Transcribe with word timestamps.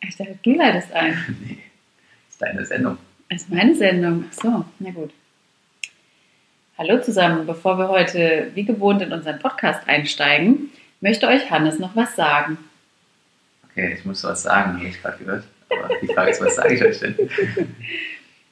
Ich 0.00 0.16
dachte, 0.16 0.38
du 0.42 0.54
leitest 0.54 0.92
ein. 0.92 1.12
nee, 1.40 1.58
das 2.26 2.34
ist 2.34 2.42
deine 2.42 2.64
Sendung. 2.64 2.98
Das 3.30 3.42
ist 3.42 3.50
meine 3.50 3.74
Sendung. 3.74 4.24
Ach 4.28 4.32
so, 4.32 4.64
na 4.78 4.90
gut. 4.90 5.10
Hallo 6.78 7.00
zusammen. 7.02 7.46
Bevor 7.46 7.78
wir 7.78 7.88
heute 7.88 8.50
wie 8.54 8.64
gewohnt 8.64 9.02
in 9.02 9.12
unseren 9.12 9.38
Podcast 9.38 9.88
einsteigen, 9.88 10.70
möchte 11.00 11.26
euch 11.26 11.50
Hannes 11.50 11.78
noch 11.78 11.96
was 11.96 12.14
sagen. 12.14 12.58
Okay, 13.70 13.94
ich 13.98 14.04
muss 14.04 14.22
was 14.24 14.42
sagen, 14.42 14.78
habe 14.78 14.88
ich 14.88 15.00
gerade 15.02 15.18
gehört. 15.18 15.44
Aber 15.70 15.94
die 16.00 16.06
Frage 16.06 16.30
ist, 16.30 16.40
was 16.40 16.54
sage 16.56 16.74
ich 16.74 16.82
euch 16.82 16.98
denn? 17.00 17.16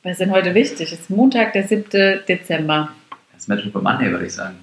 Was 0.02 0.12
ist 0.12 0.20
denn 0.20 0.30
heute 0.30 0.54
wichtig? 0.54 0.92
Es 0.92 1.00
ist 1.00 1.10
Montag, 1.10 1.52
der 1.52 1.66
7. 1.66 2.22
Dezember. 2.28 2.90
Das 3.32 3.42
ist 3.42 3.48
Metro 3.48 3.80
Monday, 3.80 4.08
würde 4.12 4.26
ich 4.26 4.34
sagen. 4.34 4.54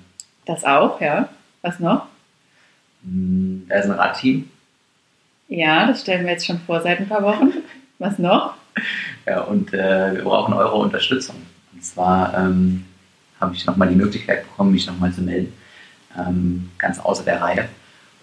Das 0.46 0.64
auch, 0.64 1.02
ja. 1.02 1.28
Was 1.62 1.82
noch? 1.82 2.08
Hm, 3.04 3.66
Da 3.68 3.76
ist 3.80 3.86
ein 3.88 3.92
Radteam. 3.92 4.50
Ja, 5.48 5.86
das 5.88 6.02
stellen 6.02 6.26
wir 6.26 6.34
jetzt 6.34 6.46
schon 6.46 6.60
vor 6.60 6.82
seit 6.82 7.00
ein 7.00 7.08
paar 7.08 7.24
Wochen. 7.24 7.52
Was 8.00 8.18
noch? 8.20 8.56
Ja, 9.26 9.42
und 9.42 9.74
äh, 9.74 10.16
wir 10.16 10.24
brauchen 10.24 10.54
eure 10.54 10.76
Unterstützung. 10.76 11.36
Und 11.74 11.84
zwar 11.84 12.38
ähm, 12.38 12.86
habe 13.40 13.56
ich 13.56 13.66
nochmal 13.66 13.90
die 13.90 13.96
Möglichkeit 13.96 14.44
bekommen, 14.44 14.72
mich 14.72 14.88
nochmal 14.88 15.12
zu 15.14 15.22
melden. 15.22 15.54
Ähm, 16.18 16.72
ganz 16.78 17.00
außer 17.00 17.24
der 17.24 17.42
Reihe. 17.42 17.70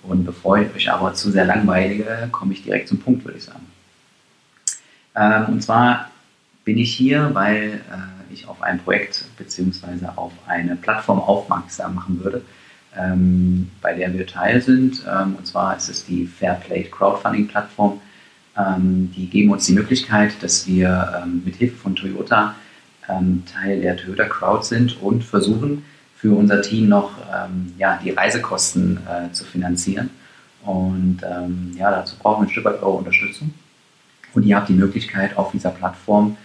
Und 0.03 0.25
bevor 0.25 0.59
ich 0.59 0.75
euch 0.75 0.91
aber 0.91 1.15
zu 1.15 1.31
sehr 1.31 1.45
langweilige, 1.45 2.29
komme 2.33 2.53
ich 2.53 2.63
direkt 2.63 2.89
zum 2.89 3.01
Punkt, 3.01 3.25
würde 3.25 3.39
ich 3.39 3.45
sagen. 3.45 3.67
Ähm, 5.15 5.47
und 5.55 5.63
zwar 5.63 6.11
bin 6.65 6.79
ich 6.79 6.95
hier, 6.95 7.31
weil 7.33 7.81
äh, 7.91 8.33
ich 8.33 8.49
auf 8.49 8.63
ein 8.63 8.79
Projekt 8.81 9.25
bzw. 9.37 10.07
auf 10.17 10.33
eine 10.47 10.77
Plattform 10.77 11.21
aufmerksam 11.21 11.95
machen 11.95 12.23
würde, 12.23 12.43
ähm, 12.97 13.71
bei 13.81 13.95
der 13.95 14.13
wir 14.13 14.27
Teil 14.27 14.61
sind. 14.61 15.05
Ähm, 15.09 15.37
und 15.37 15.47
zwar 15.47 15.77
ist 15.77 15.89
es 15.89 16.05
die 16.05 16.27
Fairplay 16.27 16.85
Crowdfunding 16.85 17.49
Plattform. 17.49 18.01
Ähm, 18.57 19.13
die 19.17 19.29
geben 19.29 19.51
uns 19.51 19.67
die 19.67 19.73
Möglichkeit, 19.73 20.43
dass 20.43 20.67
wir 20.67 21.23
ähm, 21.23 21.43
mit 21.45 21.57
Hilfe 21.57 21.77
von 21.77 21.95
Toyota 21.95 22.55
ähm, 23.09 23.45
Teil 23.47 23.81
der 23.81 23.97
Toyota 23.97 24.25
Crowd 24.25 24.65
sind 24.65 25.01
und 25.01 25.25
versuchen, 25.25 25.85
für 26.17 26.35
unser 26.35 26.61
Team 26.61 26.89
noch 26.89 27.13
ähm, 27.35 27.73
ja, 27.79 27.99
die 28.03 28.11
Reisekosten 28.11 28.99
äh, 29.07 29.33
zu 29.33 29.45
finanzieren. 29.45 30.11
Und 30.63 31.21
ja, 31.75 31.91
dazu 31.91 32.17
brauchen 32.19 32.43
wir 32.43 32.49
ein 32.49 32.51
Stück 32.51 32.67
weit 32.67 32.83
eure 32.83 32.99
Unterstützung. 32.99 33.55
Und 34.35 34.43
ihr 34.43 34.57
habt 34.57 34.69
die 34.69 34.75
Möglichkeit, 34.75 35.35
auf 35.39 35.53
dieser 35.53 35.71
Plattform 35.71 36.37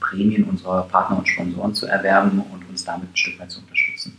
Prämien 0.00 0.44
unserer 0.44 0.82
Partner 0.82 1.16
und 1.16 1.26
Sponsoren 1.26 1.74
zu 1.74 1.86
erwerben 1.86 2.42
und 2.52 2.68
uns 2.68 2.84
damit 2.84 3.10
ein 3.10 3.16
Stück 3.16 3.40
weit 3.40 3.50
zu 3.50 3.60
unterstützen. 3.60 4.18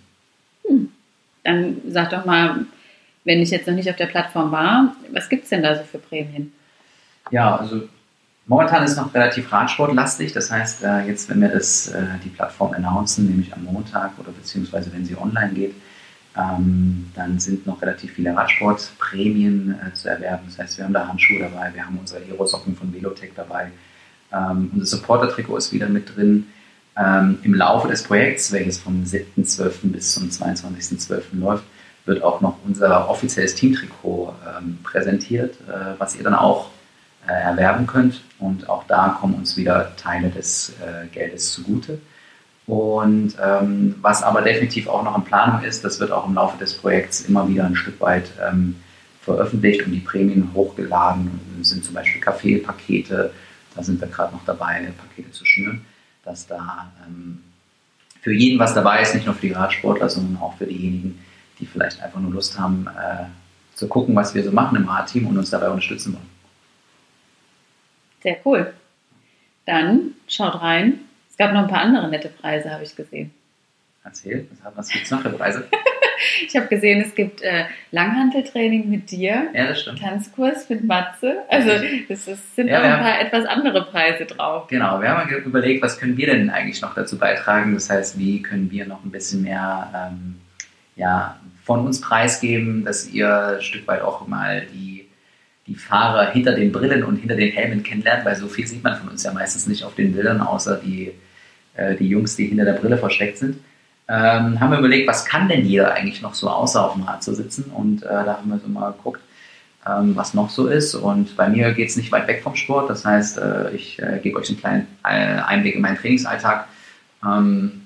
Dann 1.43 1.81
sag 1.89 2.09
doch 2.11 2.25
mal, 2.25 2.65
wenn 3.25 3.41
ich 3.41 3.51
jetzt 3.51 3.67
noch 3.67 3.75
nicht 3.75 3.89
auf 3.89 3.95
der 3.95 4.07
Plattform 4.07 4.51
war, 4.51 4.95
was 5.11 5.29
gibt 5.29 5.43
es 5.43 5.49
denn 5.49 5.63
da 5.63 5.75
so 5.75 5.83
für 5.83 5.97
Prämien? 5.97 6.53
Ja, 7.31 7.55
also 7.55 7.87
momentan 8.47 8.83
ist 8.83 8.97
noch 8.97 9.13
relativ 9.13 9.51
Radsportlastig. 9.51 10.33
Das 10.33 10.51
heißt, 10.51 10.83
äh, 10.83 11.07
jetzt, 11.07 11.29
wenn 11.29 11.41
wir 11.41 11.49
das, 11.49 11.87
äh, 11.87 12.03
die 12.23 12.29
Plattform 12.29 12.73
announcen, 12.73 13.27
nämlich 13.27 13.53
am 13.53 13.63
Montag 13.63 14.11
oder 14.19 14.31
beziehungsweise 14.31 14.91
wenn 14.93 15.05
sie 15.05 15.17
online 15.17 15.53
geht, 15.53 15.75
ähm, 16.35 17.11
dann 17.15 17.39
sind 17.39 17.67
noch 17.67 17.81
relativ 17.81 18.13
viele 18.13 18.35
Radsportprämien 18.35 19.79
äh, 19.79 19.93
zu 19.93 20.09
erwerben. 20.09 20.43
Das 20.47 20.57
heißt, 20.57 20.77
wir 20.77 20.85
haben 20.85 20.93
da 20.93 21.07
Handschuhe 21.07 21.39
dabei, 21.39 21.71
wir 21.73 21.85
haben 21.85 21.97
unsere 21.99 22.21
Aerosocken 22.23 22.75
von 22.75 22.93
Velotech 22.93 23.31
dabei, 23.35 23.71
ähm, 24.31 24.71
unser 24.73 24.97
Supporter-Trikot 24.97 25.57
ist 25.57 25.71
wieder 25.71 25.87
mit 25.87 26.15
drin. 26.15 26.47
Ähm, 26.97 27.39
Im 27.43 27.55
Laufe 27.55 27.87
des 27.87 28.03
Projekts, 28.03 28.51
welches 28.51 28.79
vom 28.79 29.03
7.12. 29.03 29.91
bis 29.91 30.13
zum 30.13 30.29
22.12. 30.29 31.39
läuft, 31.39 31.63
wird 32.05 32.23
auch 32.23 32.41
noch 32.41 32.57
unser 32.65 33.09
offizielles 33.09 33.55
Teamtrikot 33.55 34.33
ähm, 34.57 34.79
präsentiert, 34.83 35.55
äh, 35.67 35.97
was 35.97 36.15
ihr 36.15 36.23
dann 36.23 36.35
auch 36.35 36.69
äh, 37.27 37.31
erwerben 37.31 37.87
könnt. 37.87 38.21
Und 38.39 38.69
auch 38.69 38.83
da 38.85 39.17
kommen 39.19 39.35
uns 39.35 39.57
wieder 39.57 39.95
Teile 39.95 40.29
des 40.29 40.73
äh, 40.81 41.07
Geldes 41.07 41.53
zugute. 41.53 41.99
Und 42.65 43.35
ähm, 43.43 43.95
was 44.01 44.23
aber 44.23 44.41
definitiv 44.41 44.87
auch 44.87 45.03
noch 45.03 45.17
in 45.17 45.23
Planung 45.23 45.63
ist, 45.63 45.83
das 45.83 45.99
wird 45.99 46.11
auch 46.11 46.27
im 46.27 46.35
Laufe 46.35 46.57
des 46.57 46.75
Projekts 46.75 47.21
immer 47.21 47.47
wieder 47.47 47.65
ein 47.65 47.75
Stück 47.75 47.99
weit 47.99 48.31
ähm, 48.41 48.75
veröffentlicht 49.21 49.85
und 49.85 49.91
die 49.91 49.99
Prämien 49.99 50.51
hochgeladen. 50.53 51.39
Sind 51.61 51.83
zum 51.83 51.93
Beispiel 51.93 52.21
Kaffeepakete, 52.21 53.31
da 53.75 53.83
sind 53.83 53.99
wir 53.99 54.07
gerade 54.07 54.33
noch 54.33 54.45
dabei, 54.45 54.91
Pakete 54.97 55.31
zu 55.31 55.45
schnüren, 55.45 55.85
dass 56.23 56.47
da 56.47 56.91
ähm, 57.05 57.43
für 58.21 58.33
jeden 58.33 58.57
was 58.59 58.73
dabei 58.73 59.01
ist, 59.01 59.13
nicht 59.13 59.25
nur 59.25 59.35
für 59.35 59.47
die 59.47 59.53
Radsportler, 59.53 60.09
sondern 60.09 60.41
auch 60.41 60.57
für 60.57 60.65
diejenigen, 60.65 61.19
die 61.59 61.65
vielleicht 61.65 62.01
einfach 62.01 62.19
nur 62.19 62.31
Lust 62.31 62.57
haben, 62.57 62.87
äh, 62.87 63.25
zu 63.75 63.87
gucken, 63.87 64.15
was 64.15 64.33
wir 64.33 64.43
so 64.43 64.51
machen 64.51 64.77
im 64.77 64.87
Radteam 64.87 65.27
und 65.27 65.37
uns 65.37 65.49
dabei 65.49 65.69
unterstützen 65.69 66.13
wollen. 66.13 66.29
Sehr 68.21 68.37
cool. 68.45 68.73
Dann 69.65 70.11
schaut 70.27 70.61
rein. 70.61 70.99
Es 71.29 71.37
gab 71.37 71.53
noch 71.53 71.63
ein 71.63 71.67
paar 71.67 71.81
andere 71.81 72.07
nette 72.09 72.29
Preise, 72.29 72.71
habe 72.71 72.83
ich 72.83 72.95
gesehen. 72.95 73.31
Erzähl, 74.03 74.47
was, 74.63 74.77
was 74.77 74.89
gibt 74.89 75.05
es 75.05 75.11
noch 75.11 75.21
für 75.21 75.29
Preise? 75.29 75.67
Ich 76.47 76.55
habe 76.55 76.67
gesehen, 76.67 77.01
es 77.01 77.15
gibt 77.15 77.41
äh, 77.41 77.65
Langhanteltraining 77.91 78.89
mit 78.89 79.11
dir, 79.11 79.47
Ja, 79.53 79.67
das 79.67 79.81
stimmt. 79.81 79.99
Tanzkurs 79.99 80.69
mit 80.69 80.83
Matze. 80.83 81.37
Also 81.49 81.69
es 82.09 82.27
ist- 82.27 82.55
sind 82.55 82.67
Ja, 82.67 82.79
auch 82.79 82.83
ein 82.83 82.99
paar 82.99 83.21
etwas 83.21 83.45
andere 83.45 83.85
Preise 83.85 84.25
drauf. 84.25 84.67
Genau, 84.67 85.01
wir 85.01 85.09
haben 85.09 85.29
überlegt, 85.45 85.81
was 85.83 85.99
können 85.99 86.17
wir 86.17 86.27
denn 86.27 86.49
eigentlich 86.49 86.81
noch 86.81 86.93
dazu 86.95 87.17
beitragen? 87.17 87.73
Das 87.73 87.89
heißt, 87.89 88.19
wie 88.19 88.41
können 88.41 88.69
wir 88.71 88.85
noch 88.85 89.03
ein 89.03 89.11
bisschen 89.11 89.41
mehr 89.43 90.09
ähm, 90.11 90.35
ja, 90.95 91.39
von 91.63 91.85
uns 91.85 92.01
preisgeben, 92.01 92.83
dass 92.85 93.09
ihr 93.09 93.55
ein 93.55 93.61
Stück 93.61 93.87
weit 93.87 94.01
auch 94.01 94.27
mal 94.27 94.63
die, 94.73 95.07
die 95.67 95.75
Fahrer 95.75 96.31
hinter 96.31 96.53
den 96.53 96.71
Brillen 96.71 97.03
und 97.03 97.17
hinter 97.17 97.35
den 97.35 97.51
Helmen 97.51 97.83
kennenlernt, 97.83 98.25
weil 98.25 98.35
so 98.35 98.47
viel 98.47 98.67
sieht 98.67 98.83
man 98.83 98.97
von 98.97 99.09
uns 99.09 99.23
ja 99.23 99.31
meistens 99.33 99.65
nicht 99.67 99.83
auf 99.83 99.95
den 99.95 100.13
Bildern, 100.13 100.41
außer 100.41 100.81
die, 100.83 101.13
äh, 101.75 101.95
die 101.95 102.07
Jungs, 102.09 102.35
die 102.35 102.47
hinter 102.47 102.65
der 102.65 102.73
Brille 102.73 102.97
versteckt 102.97 103.37
sind. 103.37 103.57
Ähm, 104.13 104.59
haben 104.59 104.69
wir 104.69 104.77
überlegt, 104.77 105.07
was 105.07 105.25
kann 105.25 105.49
denn 105.49 105.65
jeder 105.65 105.95
eigentlich 105.95 106.21
noch 106.21 106.35
so 106.35 106.47
außer 106.47 106.85
auf 106.85 106.93
dem 106.93 107.01
Rad 107.01 107.23
zu 107.23 107.33
sitzen? 107.33 107.71
Und 107.73 108.03
äh, 108.03 108.07
da 108.07 108.37
haben 108.37 108.49
wir 108.51 108.59
so 108.59 108.67
mal 108.67 108.91
geguckt, 108.91 109.21
ähm, 109.87 110.15
was 110.15 110.35
noch 110.35 110.51
so 110.51 110.67
ist. 110.67 110.93
Und 110.93 111.35
bei 111.35 111.49
mir 111.49 111.73
geht 111.73 111.89
es 111.89 111.97
nicht 111.97 112.11
weit 112.11 112.27
weg 112.27 112.43
vom 112.43 112.55
Sport. 112.55 112.91
Das 112.91 113.05
heißt, 113.05 113.39
äh, 113.39 113.71
ich 113.71 113.99
äh, 113.99 114.19
gebe 114.21 114.37
euch 114.37 114.49
einen 114.49 114.59
kleinen 114.59 114.87
äh, 115.03 115.41
Einblick 115.41 115.73
in 115.73 115.81
meinen 115.81 115.97
Trainingsalltag. 115.97 116.67
Ähm, 117.25 117.81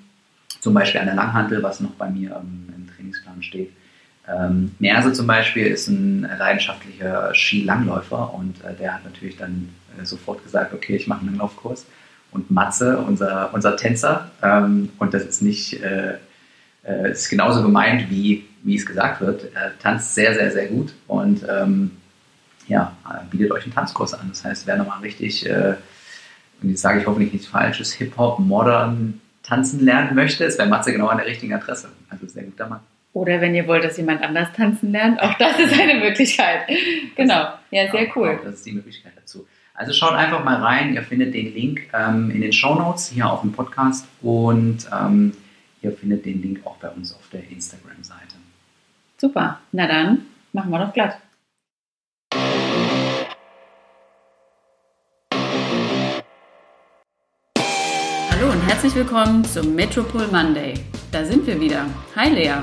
zum 0.59 0.73
Beispiel 0.73 0.99
an 0.99 1.05
der 1.05 1.15
Langhantel, 1.15 1.63
was 1.63 1.79
noch 1.79 1.91
bei 1.91 2.09
mir 2.09 2.31
ähm, 2.31 2.73
im 2.75 2.93
Trainingsplan 2.93 3.41
steht. 3.41 3.71
Ähm, 4.27 4.75
Merse 4.79 5.13
zum 5.13 5.27
Beispiel 5.27 5.67
ist 5.67 5.87
ein 5.87 6.23
leidenschaftlicher 6.37 7.33
Skilangläufer 7.33 8.33
und 8.33 8.61
äh, 8.65 8.75
der 8.75 8.95
hat 8.95 9.05
natürlich 9.05 9.37
dann 9.37 9.69
äh, 9.97 10.03
sofort 10.03 10.43
gesagt, 10.43 10.73
okay, 10.73 10.97
ich 10.97 11.07
mache 11.07 11.21
einen 11.21 11.29
Langlaufkurs. 11.29 11.85
Und 12.31 12.51
Matze, 12.51 12.97
unser, 12.97 13.53
unser 13.53 13.77
Tänzer, 13.77 14.29
ähm, 14.43 14.89
und 14.99 15.13
das 15.13 15.23
ist 15.23 15.41
nicht, 15.41 15.81
äh, 15.81 16.15
äh, 16.83 17.11
ist 17.11 17.29
genauso 17.29 17.61
gemeint, 17.63 18.09
wie, 18.09 18.45
wie 18.63 18.75
es 18.75 18.85
gesagt 18.85 19.21
wird, 19.21 19.53
er 19.55 19.77
tanzt 19.79 20.13
sehr, 20.13 20.33
sehr, 20.33 20.51
sehr 20.51 20.67
gut 20.67 20.93
und 21.07 21.45
ähm, 21.49 21.91
ja, 22.67 22.95
bietet 23.31 23.51
euch 23.51 23.63
einen 23.63 23.73
Tanzkurs 23.73 24.13
an. 24.13 24.27
Das 24.29 24.43
heißt, 24.43 24.67
wer 24.67 24.75
nochmal 24.75 24.99
richtig, 24.99 25.45
äh, 25.49 25.75
und 26.61 26.69
jetzt 26.69 26.81
sage 26.81 26.99
ich 26.99 27.07
hoffentlich 27.07 27.31
nichts 27.31 27.47
Falsches, 27.47 27.93
Hip-Hop, 27.93 28.39
Modern 28.39 29.21
tanzen 29.43 29.85
lernen 29.85 30.13
möchte, 30.15 30.43
ist 30.43 30.57
bei 30.57 30.65
Matze 30.65 30.91
genau 30.91 31.07
an 31.07 31.17
der 31.17 31.27
richtigen 31.27 31.53
Adresse. 31.53 31.87
Also 32.09 32.27
sehr 32.27 32.43
guter 32.43 32.67
Mann. 32.67 32.81
Oder 33.13 33.39
wenn 33.41 33.55
ihr 33.55 33.65
wollt, 33.67 33.83
dass 33.85 33.95
jemand 33.97 34.21
anders 34.21 34.49
tanzen 34.55 34.91
lernt, 34.91 35.21
auch 35.21 35.33
das 35.39 35.57
ist 35.59 35.79
eine 35.79 35.95
Möglichkeit. 36.03 36.67
Genau. 37.15 37.53
Ja, 37.71 37.89
sehr 37.89 38.09
Auch- 38.11 38.15
cool. 38.17 38.39
Das 38.43 38.55
ist 38.55 38.65
die 38.65 38.73
Möglichkeit. 38.73 39.13
Also 39.77 39.93
schaut 39.93 40.13
einfach 40.13 40.43
mal 40.43 40.55
rein. 40.55 40.95
Ihr 40.95 41.03
findet 41.03 41.35
den 41.35 41.53
Link 41.53 41.87
ähm, 41.93 42.31
in 42.31 42.41
den 42.41 42.51
Show 42.51 42.73
Notes 42.73 43.09
hier 43.09 43.29
auf 43.29 43.41
dem 43.41 43.51
Podcast 43.51 44.07
und 44.23 44.89
ähm, 44.91 45.33
ihr 45.83 45.91
findet 45.91 46.25
den 46.25 46.41
Link 46.41 46.65
auch 46.65 46.77
bei 46.77 46.89
uns 46.89 47.13
auf 47.13 47.29
der 47.31 47.47
Instagram-Seite. 47.47 48.37
Super. 49.17 49.59
Na 49.71 49.85
dann, 49.85 50.25
machen 50.51 50.71
wir 50.71 50.79
doch 50.79 50.93
glatt. 50.93 51.19
Hallo 58.31 58.51
und 58.51 58.67
herzlich 58.67 58.95
willkommen 58.95 59.45
zum 59.45 59.75
Metropol 59.75 60.27
Monday. 60.31 60.73
Da 61.11 61.23
sind 61.23 61.45
wir 61.45 61.61
wieder. 61.61 61.85
Hi 62.15 62.29
Lea. 62.29 62.61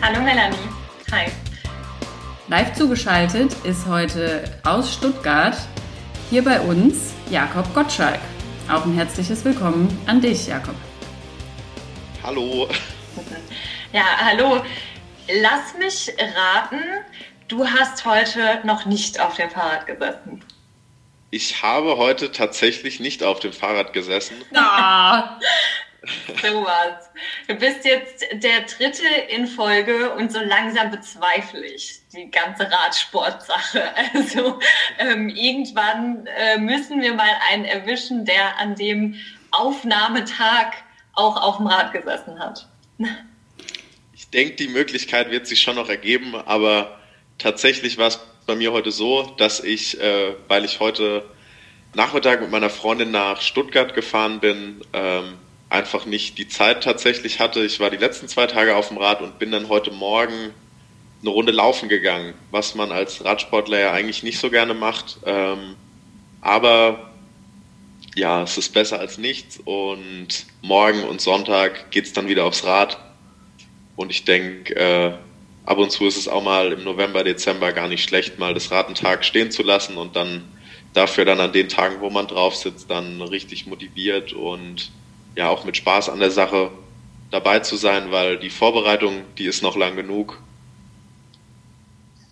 Hallo 0.00 0.22
Melanie. 0.22 0.56
Hi. 1.12 1.26
Live 2.50 2.74
zugeschaltet 2.74 3.54
ist 3.62 3.86
heute 3.86 4.42
aus 4.64 4.92
Stuttgart 4.94 5.56
hier 6.30 6.42
bei 6.42 6.60
uns 6.60 7.14
Jakob 7.30 7.72
Gottschalk. 7.74 8.18
Auch 8.68 8.84
ein 8.84 8.94
herzliches 8.94 9.44
Willkommen 9.44 9.96
an 10.06 10.20
dich, 10.20 10.48
Jakob. 10.48 10.74
Hallo. 12.24 12.68
Ja, 13.92 14.02
hallo. 14.18 14.64
Lass 15.40 15.78
mich 15.78 16.12
raten, 16.18 16.80
du 17.46 17.64
hast 17.64 18.04
heute 18.04 18.58
noch 18.64 18.84
nicht 18.84 19.20
auf 19.20 19.36
dem 19.36 19.48
Fahrrad 19.48 19.86
gesessen. 19.86 20.44
Ich 21.30 21.62
habe 21.62 21.98
heute 21.98 22.32
tatsächlich 22.32 22.98
nicht 22.98 23.22
auf 23.22 23.38
dem 23.38 23.52
Fahrrad 23.52 23.92
gesessen. 23.92 24.34
Ah, 24.56 25.38
So 26.42 26.64
was. 26.64 27.10
Du 27.46 27.54
bist 27.54 27.84
jetzt 27.84 28.24
der 28.32 28.62
dritte 28.62 29.06
in 29.28 29.46
Folge 29.46 30.14
und 30.14 30.32
so 30.32 30.40
langsam 30.40 30.90
bezweifle 30.90 31.64
ich 31.66 32.00
die 32.14 32.30
ganze 32.30 32.70
Radsportsache. 32.70 33.82
Also 34.14 34.58
ähm, 34.98 35.28
irgendwann 35.28 36.26
äh, 36.26 36.58
müssen 36.58 37.00
wir 37.00 37.14
mal 37.14 37.30
einen 37.50 37.64
erwischen, 37.64 38.24
der 38.24 38.58
an 38.58 38.74
dem 38.74 39.16
Aufnahmetag 39.50 40.72
auch 41.14 41.36
auf 41.36 41.58
dem 41.58 41.66
Rad 41.66 41.92
gesessen 41.92 42.38
hat. 42.38 42.68
Ich 44.12 44.28
denke, 44.28 44.54
die 44.54 44.68
Möglichkeit 44.68 45.30
wird 45.30 45.48
sich 45.48 45.60
schon 45.60 45.74
noch 45.74 45.88
ergeben, 45.88 46.36
aber 46.36 47.00
tatsächlich 47.38 47.98
war 47.98 48.08
es 48.08 48.20
bei 48.46 48.54
mir 48.54 48.70
heute 48.70 48.92
so, 48.92 49.22
dass 49.38 49.60
ich, 49.60 49.98
äh, 49.98 50.34
weil 50.46 50.64
ich 50.64 50.78
heute 50.78 51.24
Nachmittag 51.94 52.40
mit 52.40 52.50
meiner 52.50 52.70
Freundin 52.70 53.10
nach 53.10 53.40
Stuttgart 53.40 53.94
gefahren 53.94 54.38
bin, 54.38 54.82
ähm, 54.92 55.38
einfach 55.70 56.04
nicht 56.04 56.36
die 56.36 56.48
Zeit 56.48 56.82
tatsächlich 56.82 57.40
hatte. 57.40 57.64
Ich 57.64 57.80
war 57.80 57.90
die 57.90 57.96
letzten 57.96 58.28
zwei 58.28 58.46
Tage 58.46 58.76
auf 58.76 58.88
dem 58.88 58.98
Rad 58.98 59.22
und 59.22 59.38
bin 59.38 59.52
dann 59.52 59.68
heute 59.68 59.92
Morgen 59.92 60.52
eine 61.22 61.30
Runde 61.30 61.52
laufen 61.52 61.88
gegangen, 61.88 62.34
was 62.50 62.74
man 62.74 62.92
als 62.92 63.24
Radsportler 63.24 63.78
ja 63.78 63.92
eigentlich 63.92 64.22
nicht 64.22 64.38
so 64.38 64.50
gerne 64.50 64.74
macht. 64.74 65.18
Ähm, 65.24 65.76
aber 66.40 67.10
ja, 68.16 68.42
es 68.42 68.58
ist 68.58 68.72
besser 68.72 68.98
als 68.98 69.18
nichts 69.18 69.60
und 69.64 70.28
morgen 70.62 71.04
und 71.04 71.20
Sonntag 71.20 71.90
geht 71.90 72.06
es 72.06 72.12
dann 72.12 72.28
wieder 72.28 72.44
aufs 72.44 72.64
Rad. 72.64 72.98
Und 73.94 74.10
ich 74.10 74.24
denke, 74.24 74.74
äh, 74.74 75.12
ab 75.66 75.78
und 75.78 75.92
zu 75.92 76.06
ist 76.06 76.16
es 76.16 76.26
auch 76.26 76.42
mal 76.42 76.72
im 76.72 76.82
November, 76.82 77.22
Dezember 77.22 77.72
gar 77.72 77.86
nicht 77.86 78.02
schlecht, 78.02 78.38
mal 78.38 78.54
das 78.54 78.72
Rad 78.72 78.86
einen 78.86 78.94
Tag 78.96 79.24
stehen 79.24 79.52
zu 79.52 79.62
lassen 79.62 79.96
und 79.96 80.16
dann 80.16 80.48
dafür 80.94 81.24
dann 81.24 81.38
an 81.38 81.52
den 81.52 81.68
Tagen, 81.68 82.00
wo 82.00 82.10
man 82.10 82.26
drauf 82.26 82.56
sitzt, 82.56 82.90
dann 82.90 83.22
richtig 83.22 83.66
motiviert 83.66 84.32
und 84.32 84.90
ja 85.36 85.48
auch 85.48 85.64
mit 85.64 85.76
Spaß 85.76 86.08
an 86.08 86.20
der 86.20 86.30
Sache 86.30 86.70
dabei 87.30 87.60
zu 87.60 87.76
sein, 87.76 88.10
weil 88.10 88.38
die 88.38 88.50
Vorbereitung, 88.50 89.22
die 89.38 89.46
ist 89.46 89.62
noch 89.62 89.76
lang 89.76 89.96
genug. 89.96 90.40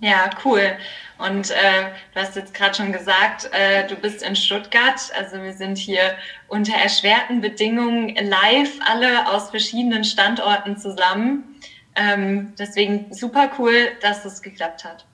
Ja, 0.00 0.30
cool. 0.44 0.76
Und 1.18 1.50
äh, 1.50 1.90
du 2.14 2.20
hast 2.20 2.36
jetzt 2.36 2.54
gerade 2.54 2.76
schon 2.76 2.92
gesagt, 2.92 3.50
äh, 3.52 3.86
du 3.88 3.96
bist 3.96 4.22
in 4.22 4.36
Stuttgart. 4.36 5.00
Also 5.16 5.42
wir 5.42 5.52
sind 5.52 5.76
hier 5.76 6.14
unter 6.46 6.74
erschwerten 6.74 7.40
Bedingungen 7.40 8.14
live, 8.14 8.70
alle 8.86 9.28
aus 9.28 9.50
verschiedenen 9.50 10.04
Standorten 10.04 10.76
zusammen. 10.76 11.60
Ähm, 11.96 12.54
deswegen 12.56 13.12
super 13.12 13.50
cool, 13.58 13.88
dass 14.00 14.22
das 14.22 14.42
geklappt 14.42 14.84
hat. 14.84 15.04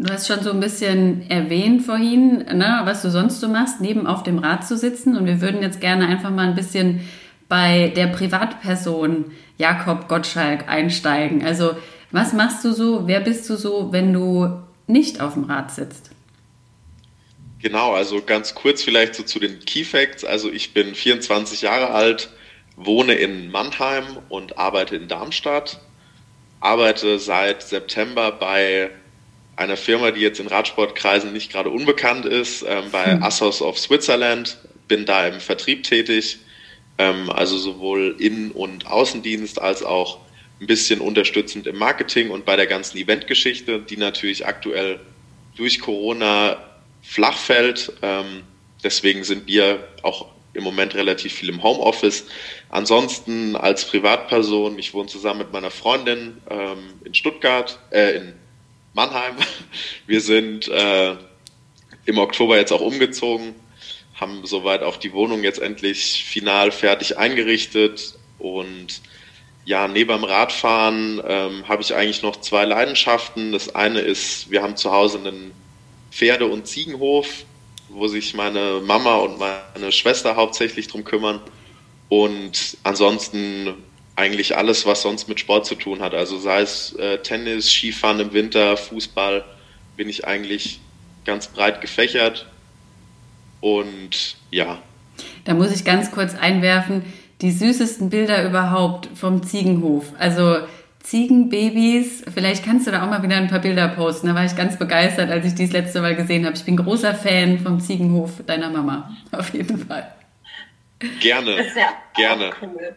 Du 0.00 0.12
hast 0.12 0.28
schon 0.28 0.44
so 0.44 0.50
ein 0.50 0.60
bisschen 0.60 1.28
erwähnt 1.28 1.82
vorhin, 1.82 2.38
ne, 2.38 2.82
was 2.84 3.02
du 3.02 3.10
sonst 3.10 3.40
so 3.40 3.48
machst, 3.48 3.80
neben 3.80 4.06
auf 4.06 4.22
dem 4.22 4.38
Rad 4.38 4.64
zu 4.64 4.76
sitzen. 4.76 5.16
Und 5.16 5.26
wir 5.26 5.40
würden 5.40 5.60
jetzt 5.60 5.80
gerne 5.80 6.06
einfach 6.06 6.30
mal 6.30 6.46
ein 6.46 6.54
bisschen 6.54 7.00
bei 7.48 7.92
der 7.96 8.06
Privatperson 8.06 9.32
Jakob 9.56 10.06
Gottschalk 10.06 10.68
einsteigen. 10.68 11.44
Also, 11.44 11.72
was 12.12 12.32
machst 12.32 12.64
du 12.64 12.72
so? 12.72 13.08
Wer 13.08 13.18
bist 13.20 13.50
du 13.50 13.56
so, 13.56 13.92
wenn 13.92 14.12
du 14.12 14.62
nicht 14.86 15.20
auf 15.20 15.34
dem 15.34 15.44
Rad 15.44 15.72
sitzt? 15.72 16.10
Genau, 17.60 17.92
also 17.92 18.22
ganz 18.22 18.54
kurz 18.54 18.84
vielleicht 18.84 19.16
so 19.16 19.24
zu 19.24 19.40
den 19.40 19.58
Key 19.58 19.82
Facts. 19.82 20.24
Also, 20.24 20.48
ich 20.48 20.74
bin 20.74 20.94
24 20.94 21.62
Jahre 21.62 21.90
alt, 21.90 22.30
wohne 22.76 23.14
in 23.14 23.50
Mannheim 23.50 24.04
und 24.28 24.58
arbeite 24.58 24.94
in 24.94 25.08
Darmstadt. 25.08 25.80
Arbeite 26.60 27.18
seit 27.18 27.62
September 27.62 28.30
bei 28.30 28.90
einer 29.58 29.76
Firma, 29.76 30.10
die 30.12 30.20
jetzt 30.20 30.40
in 30.40 30.46
Radsportkreisen 30.46 31.32
nicht 31.32 31.50
gerade 31.50 31.70
unbekannt 31.70 32.24
ist, 32.24 32.64
ähm, 32.66 32.84
bei 32.92 33.12
hm. 33.12 33.22
Assos 33.22 33.60
of 33.60 33.78
Switzerland, 33.78 34.58
bin 34.86 35.04
da 35.04 35.26
im 35.26 35.40
Vertrieb 35.40 35.82
tätig, 35.82 36.38
ähm, 36.96 37.28
also 37.30 37.58
sowohl 37.58 38.16
Innen- 38.18 38.52
und 38.52 38.86
Außendienst 38.86 39.60
als 39.60 39.82
auch 39.82 40.20
ein 40.60 40.66
bisschen 40.66 41.00
unterstützend 41.00 41.66
im 41.66 41.76
Marketing 41.76 42.30
und 42.30 42.44
bei 42.44 42.56
der 42.56 42.66
ganzen 42.66 42.98
Eventgeschichte, 42.98 43.80
die 43.80 43.96
natürlich 43.96 44.46
aktuell 44.46 45.00
durch 45.56 45.80
Corona 45.80 46.64
flach 47.02 47.36
fällt. 47.36 47.92
Ähm, 48.02 48.42
deswegen 48.82 49.24
sind 49.24 49.46
wir 49.46 49.86
auch 50.02 50.26
im 50.54 50.64
Moment 50.64 50.94
relativ 50.94 51.32
viel 51.34 51.48
im 51.48 51.62
Homeoffice. 51.62 52.26
Ansonsten 52.70 53.54
als 53.54 53.84
Privatperson, 53.84 54.78
ich 54.78 54.94
wohne 54.94 55.08
zusammen 55.08 55.40
mit 55.40 55.52
meiner 55.52 55.70
Freundin 55.70 56.40
ähm, 56.50 56.78
in 57.04 57.14
Stuttgart, 57.14 57.78
äh, 57.90 58.16
in 58.16 58.34
Mannheim. 58.94 59.36
Wir 60.06 60.20
sind 60.20 60.68
äh, 60.68 61.16
im 62.06 62.18
Oktober 62.18 62.56
jetzt 62.56 62.72
auch 62.72 62.80
umgezogen, 62.80 63.54
haben 64.14 64.46
soweit 64.46 64.82
auch 64.82 64.96
die 64.96 65.12
Wohnung 65.12 65.44
jetzt 65.44 65.60
endlich 65.60 66.24
final 66.24 66.72
fertig 66.72 67.18
eingerichtet 67.18 68.14
und 68.38 69.00
ja, 69.64 69.86
neben 69.86 70.10
dem 70.10 70.24
Radfahren 70.24 71.20
ähm, 71.26 71.68
habe 71.68 71.82
ich 71.82 71.94
eigentlich 71.94 72.22
noch 72.22 72.40
zwei 72.40 72.64
Leidenschaften. 72.64 73.52
Das 73.52 73.74
eine 73.74 74.00
ist, 74.00 74.50
wir 74.50 74.62
haben 74.62 74.76
zu 74.76 74.90
Hause 74.90 75.18
einen 75.18 75.52
Pferde- 76.10 76.46
und 76.46 76.66
Ziegenhof, 76.66 77.44
wo 77.90 78.08
sich 78.08 78.32
meine 78.32 78.80
Mama 78.82 79.16
und 79.16 79.38
meine 79.38 79.92
Schwester 79.92 80.36
hauptsächlich 80.36 80.88
drum 80.88 81.04
kümmern. 81.04 81.40
Und 82.08 82.78
ansonsten 82.82 83.74
eigentlich 84.18 84.56
alles, 84.56 84.84
was 84.84 85.02
sonst 85.02 85.28
mit 85.28 85.38
Sport 85.38 85.64
zu 85.64 85.76
tun 85.76 86.00
hat. 86.00 86.12
Also 86.12 86.38
sei 86.38 86.62
es 86.62 86.92
äh, 86.96 87.18
Tennis, 87.18 87.70
Skifahren 87.70 88.18
im 88.18 88.32
Winter, 88.32 88.76
Fußball, 88.76 89.44
bin 89.96 90.08
ich 90.08 90.26
eigentlich 90.26 90.80
ganz 91.24 91.46
breit 91.46 91.80
gefächert. 91.80 92.46
Und 93.60 94.36
ja. 94.50 94.78
Da 95.44 95.54
muss 95.54 95.72
ich 95.72 95.84
ganz 95.84 96.10
kurz 96.10 96.34
einwerfen, 96.34 97.04
die 97.40 97.52
süßesten 97.52 98.10
Bilder 98.10 98.44
überhaupt 98.44 99.08
vom 99.14 99.44
Ziegenhof. 99.44 100.12
Also 100.18 100.58
Ziegenbabys, 101.00 102.24
vielleicht 102.34 102.64
kannst 102.64 102.88
du 102.88 102.90
da 102.90 103.04
auch 103.04 103.10
mal 103.10 103.22
wieder 103.22 103.36
ein 103.36 103.48
paar 103.48 103.60
Bilder 103.60 103.86
posten. 103.86 104.26
Da 104.26 104.34
war 104.34 104.44
ich 104.44 104.56
ganz 104.56 104.78
begeistert, 104.78 105.30
als 105.30 105.46
ich 105.46 105.54
dies 105.54 105.70
letzte 105.70 106.00
Mal 106.00 106.16
gesehen 106.16 106.44
habe. 106.44 106.56
Ich 106.56 106.64
bin 106.64 106.76
großer 106.76 107.14
Fan 107.14 107.60
vom 107.60 107.78
Ziegenhof 107.80 108.42
deiner 108.46 108.68
Mama, 108.68 109.16
auf 109.30 109.54
jeden 109.54 109.78
Fall. 109.78 110.12
Gerne, 111.20 111.58
ja 111.76 111.92
gerne. 112.16 112.50
Cool. 112.60 112.96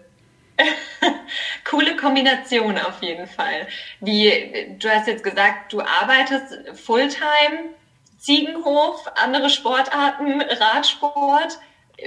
Coole 1.69 1.95
Kombination 1.95 2.77
auf 2.77 3.01
jeden 3.01 3.27
Fall. 3.27 3.67
Wie, 3.99 4.75
du 4.79 4.89
hast 4.89 5.07
jetzt 5.07 5.23
gesagt, 5.23 5.73
du 5.73 5.81
arbeitest 5.81 6.79
Fulltime, 6.83 7.75
Ziegenhof, 8.19 9.07
andere 9.15 9.49
Sportarten, 9.49 10.41
Radsport. 10.41 11.57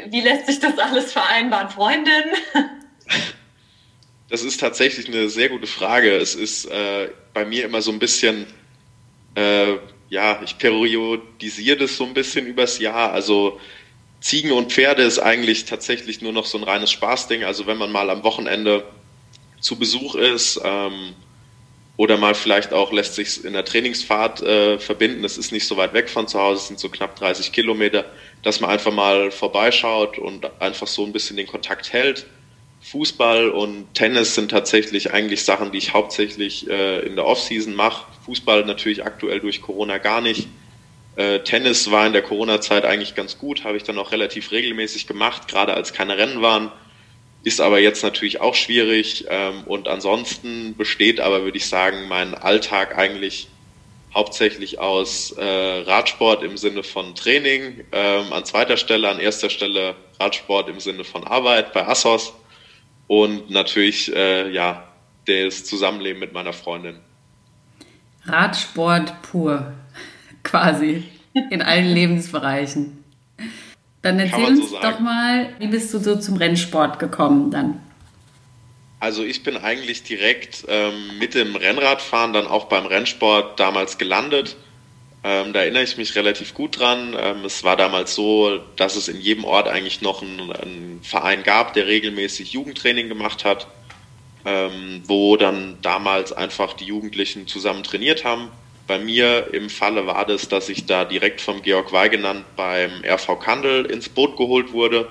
Wie 0.06 0.20
lässt 0.20 0.46
sich 0.46 0.60
das 0.60 0.78
alles 0.78 1.12
vereinbaren? 1.12 1.70
Freundin? 1.70 2.24
Das 4.30 4.42
ist 4.42 4.58
tatsächlich 4.58 5.06
eine 5.06 5.28
sehr 5.28 5.48
gute 5.48 5.66
Frage. 5.68 6.16
Es 6.16 6.34
ist 6.34 6.64
äh, 6.64 7.10
bei 7.34 7.44
mir 7.44 7.64
immer 7.64 7.82
so 7.82 7.92
ein 7.92 8.00
bisschen, 8.00 8.46
äh, 9.36 9.74
ja, 10.08 10.40
ich 10.42 10.58
periodisiere 10.58 11.76
das 11.76 11.96
so 11.96 12.04
ein 12.04 12.14
bisschen 12.14 12.46
übers 12.46 12.78
Jahr. 12.80 13.12
Also 13.12 13.60
Ziegen 14.24 14.52
und 14.52 14.72
Pferde 14.72 15.02
ist 15.02 15.18
eigentlich 15.18 15.66
tatsächlich 15.66 16.22
nur 16.22 16.32
noch 16.32 16.46
so 16.46 16.56
ein 16.56 16.64
reines 16.64 16.90
Spaßding. 16.90 17.44
Also 17.44 17.66
wenn 17.66 17.76
man 17.76 17.92
mal 17.92 18.08
am 18.08 18.24
Wochenende 18.24 18.82
zu 19.60 19.78
Besuch 19.78 20.14
ist 20.14 20.58
ähm, 20.64 21.12
oder 21.98 22.16
mal 22.16 22.34
vielleicht 22.34 22.72
auch 22.72 22.90
lässt 22.90 23.16
sich 23.16 23.44
in 23.44 23.52
der 23.52 23.66
Trainingsfahrt 23.66 24.40
äh, 24.40 24.78
verbinden, 24.78 25.22
das 25.22 25.36
ist 25.36 25.52
nicht 25.52 25.66
so 25.66 25.76
weit 25.76 25.92
weg 25.92 26.08
von 26.08 26.26
zu 26.26 26.40
Hause, 26.40 26.62
es 26.62 26.68
sind 26.68 26.80
so 26.80 26.88
knapp 26.88 27.16
30 27.16 27.52
Kilometer, 27.52 28.06
dass 28.42 28.62
man 28.62 28.70
einfach 28.70 28.94
mal 28.94 29.30
vorbeischaut 29.30 30.18
und 30.18 30.48
einfach 30.58 30.86
so 30.86 31.04
ein 31.04 31.12
bisschen 31.12 31.36
den 31.36 31.46
Kontakt 31.46 31.92
hält. 31.92 32.24
Fußball 32.80 33.50
und 33.50 33.92
Tennis 33.92 34.34
sind 34.34 34.50
tatsächlich 34.50 35.12
eigentlich 35.12 35.44
Sachen, 35.44 35.70
die 35.70 35.78
ich 35.78 35.92
hauptsächlich 35.92 36.66
äh, 36.70 37.00
in 37.00 37.16
der 37.16 37.26
Offseason 37.26 37.74
mache. 37.74 38.06
Fußball 38.24 38.64
natürlich 38.64 39.04
aktuell 39.04 39.40
durch 39.40 39.60
Corona 39.60 39.98
gar 39.98 40.22
nicht. 40.22 40.48
Äh, 41.16 41.40
Tennis 41.40 41.90
war 41.90 42.06
in 42.06 42.12
der 42.12 42.22
Corona-Zeit 42.22 42.84
eigentlich 42.84 43.14
ganz 43.14 43.38
gut, 43.38 43.64
habe 43.64 43.76
ich 43.76 43.84
dann 43.84 43.98
auch 43.98 44.12
relativ 44.12 44.50
regelmäßig 44.50 45.06
gemacht, 45.06 45.48
gerade 45.48 45.74
als 45.74 45.92
keine 45.92 46.18
Rennen 46.18 46.42
waren. 46.42 46.72
Ist 47.44 47.60
aber 47.60 47.78
jetzt 47.78 48.02
natürlich 48.02 48.40
auch 48.40 48.54
schwierig. 48.54 49.26
Ähm, 49.28 49.64
und 49.66 49.86
ansonsten 49.86 50.74
besteht 50.76 51.20
aber, 51.20 51.44
würde 51.44 51.58
ich 51.58 51.66
sagen, 51.66 52.08
mein 52.08 52.34
Alltag 52.34 52.96
eigentlich 52.96 53.48
hauptsächlich 54.14 54.78
aus 54.78 55.32
äh, 55.32 55.44
Radsport 55.44 56.42
im 56.42 56.56
Sinne 56.56 56.82
von 56.82 57.14
Training, 57.14 57.84
ähm, 57.92 58.32
an 58.32 58.44
zweiter 58.44 58.76
Stelle, 58.76 59.08
an 59.08 59.18
erster 59.18 59.50
Stelle 59.50 59.96
Radsport 60.20 60.68
im 60.68 60.80
Sinne 60.80 61.04
von 61.04 61.24
Arbeit 61.24 61.72
bei 61.72 61.86
Assos 61.86 62.32
und 63.08 63.50
natürlich 63.50 64.14
äh, 64.14 64.50
ja 64.50 64.88
das 65.26 65.64
Zusammenleben 65.64 66.20
mit 66.20 66.32
meiner 66.32 66.52
Freundin. 66.52 67.00
Radsport 68.24 69.20
pur 69.22 69.72
quasi 70.44 71.02
in 71.50 71.62
allen 71.62 71.86
Lebensbereichen. 71.94 73.04
Dann 74.02 74.18
erzähl 74.18 74.44
uns 74.44 74.70
so 74.70 74.78
doch 74.80 75.00
mal, 75.00 75.48
wie 75.58 75.66
bist 75.66 75.92
du 75.94 75.98
so 75.98 76.16
zum 76.16 76.36
Rennsport 76.36 76.98
gekommen 76.98 77.50
dann? 77.50 77.80
Also 79.00 79.22
ich 79.24 79.42
bin 79.42 79.56
eigentlich 79.56 80.02
direkt 80.02 80.64
ähm, 80.68 81.18
mit 81.18 81.34
dem 81.34 81.56
Rennradfahren 81.56 82.32
dann 82.32 82.46
auch 82.46 82.66
beim 82.66 82.86
Rennsport 82.86 83.58
damals 83.58 83.98
gelandet. 83.98 84.56
Ähm, 85.22 85.54
da 85.54 85.60
erinnere 85.60 85.82
ich 85.82 85.96
mich 85.96 86.14
relativ 86.16 86.52
gut 86.52 86.78
dran. 86.78 87.16
Ähm, 87.18 87.44
es 87.46 87.64
war 87.64 87.76
damals 87.76 88.14
so, 88.14 88.58
dass 88.76 88.96
es 88.96 89.08
in 89.08 89.20
jedem 89.20 89.44
Ort 89.44 89.68
eigentlich 89.68 90.02
noch 90.02 90.22
einen, 90.22 90.52
einen 90.52 91.00
Verein 91.02 91.42
gab, 91.42 91.72
der 91.72 91.86
regelmäßig 91.86 92.52
Jugendtraining 92.52 93.08
gemacht 93.08 93.44
hat, 93.44 93.66
ähm, 94.44 95.02
wo 95.06 95.38
dann 95.38 95.78
damals 95.80 96.32
einfach 96.32 96.74
die 96.74 96.84
Jugendlichen 96.84 97.46
zusammen 97.46 97.84
trainiert 97.84 98.24
haben. 98.24 98.50
Bei 98.86 98.98
mir 98.98 99.52
im 99.52 99.70
Falle 99.70 100.06
war 100.06 100.26
das, 100.26 100.48
dass 100.48 100.68
ich 100.68 100.86
da 100.86 101.04
direkt 101.04 101.40
vom 101.40 101.62
Georg 101.62 101.92
Weigenand 101.92 102.44
beim 102.56 103.02
RV 103.04 103.38
Kandel 103.40 103.86
ins 103.86 104.08
Boot 104.08 104.36
geholt 104.36 104.72
wurde 104.72 105.08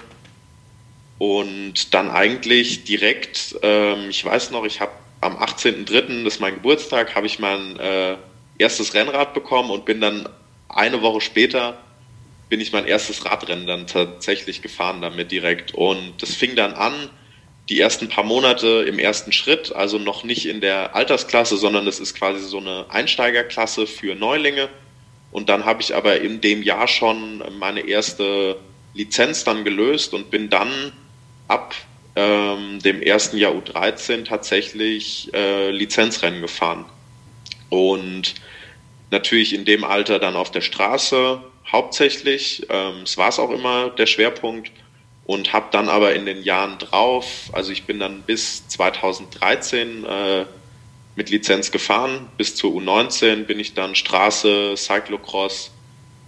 und 1.18 1.94
dann 1.94 2.12
eigentlich 2.12 2.84
direkt, 2.84 3.56
ähm, 3.64 4.10
ich 4.10 4.24
weiß 4.24 4.52
noch, 4.52 4.66
ich 4.66 4.80
habe 4.80 4.92
am 5.22 5.38
18.03., 5.38 6.24
das 6.24 6.36
ist 6.36 6.40
mein 6.40 6.56
Geburtstag, 6.56 7.16
habe 7.16 7.26
ich 7.26 7.40
mein 7.40 7.80
äh, 7.80 8.18
erstes 8.58 8.94
Rennrad 8.94 9.34
bekommen 9.34 9.72
und 9.72 9.86
bin 9.86 10.02
dann 10.02 10.30
eine 10.70 11.02
Woche 11.02 11.22
später 11.22 11.78
bin 12.50 12.62
ich 12.62 12.72
mein 12.72 12.86
erstes 12.86 13.26
Radrennen 13.26 13.66
dann 13.66 13.88
tatsächlich 13.88 14.62
gefahren 14.62 15.02
damit 15.02 15.32
direkt. 15.32 15.74
Und 15.74 16.22
das 16.22 16.36
fing 16.36 16.56
dann 16.56 16.74
an, 16.74 17.10
die 17.70 17.80
ersten 17.80 18.10
paar 18.10 18.24
Monate 18.24 18.86
im 18.88 19.00
ersten 19.00 19.32
Schritt, 19.32 19.74
also 19.74 19.98
noch 19.98 20.24
nicht 20.24 20.48
in 20.48 20.60
der 20.60 20.96
Altersklasse, 20.96 21.58
sondern 21.58 21.88
es 21.88 22.00
ist 22.00 22.16
quasi 22.16 22.44
so 22.44 22.58
eine 22.58 22.86
Einsteigerklasse 22.90 23.88
für 23.88 24.16
Neulinge. 24.16 24.70
Und 25.32 25.50
dann 25.50 25.66
habe 25.66 25.82
ich 25.82 25.96
aber 25.96 26.22
in 26.22 26.42
dem 26.42 26.62
Jahr 26.62 26.88
schon 26.88 27.44
meine 27.58 27.88
erste 27.88 28.58
Lizenz 28.94 29.44
dann 29.44 29.64
gelöst 29.64 30.14
und 30.14 30.30
bin 30.30 30.50
dann 30.50 30.92
ab 31.48 31.74
ähm, 32.16 32.80
dem 32.84 33.02
ersten 33.02 33.38
Jahr 33.38 33.54
U13 33.54 34.26
tatsächlich 34.26 35.34
äh, 35.34 35.72
Lizenzrennen 35.72 36.42
gefahren. 36.42 36.86
Und 37.70 38.36
natürlich 39.10 39.54
in 39.54 39.66
dem 39.66 39.84
Alter 39.84 40.20
dann 40.20 40.36
auf 40.36 40.52
der 40.52 40.62
Straße 40.62 41.42
hauptsächlich. 41.72 42.68
Ähm, 42.70 43.04
es 43.04 43.18
war 43.18 43.30
es 43.30 43.40
auch 43.40 43.50
immer 43.50 43.90
der 43.90 44.06
Schwerpunkt 44.06 44.72
und 45.26 45.54
habe 45.54 45.68
dann 45.72 45.90
aber 45.90 46.14
in 46.16 46.26
den 46.26 46.44
Jahren 46.44 46.78
drauf, 46.80 47.50
also 47.54 47.72
ich 47.72 47.86
bin 47.86 48.00
dann 48.00 48.24
bis 48.24 48.68
2013 48.68 50.06
äh, 50.06 50.46
mit 51.16 51.30
Lizenz 51.30 51.72
gefahren, 51.72 52.30
bis 52.38 52.56
zur 52.56 52.72
U19 52.72 53.44
bin 53.46 53.60
ich 53.60 53.74
dann 53.74 53.96
Straße, 53.96 54.76
Cyclocross, 54.76 55.72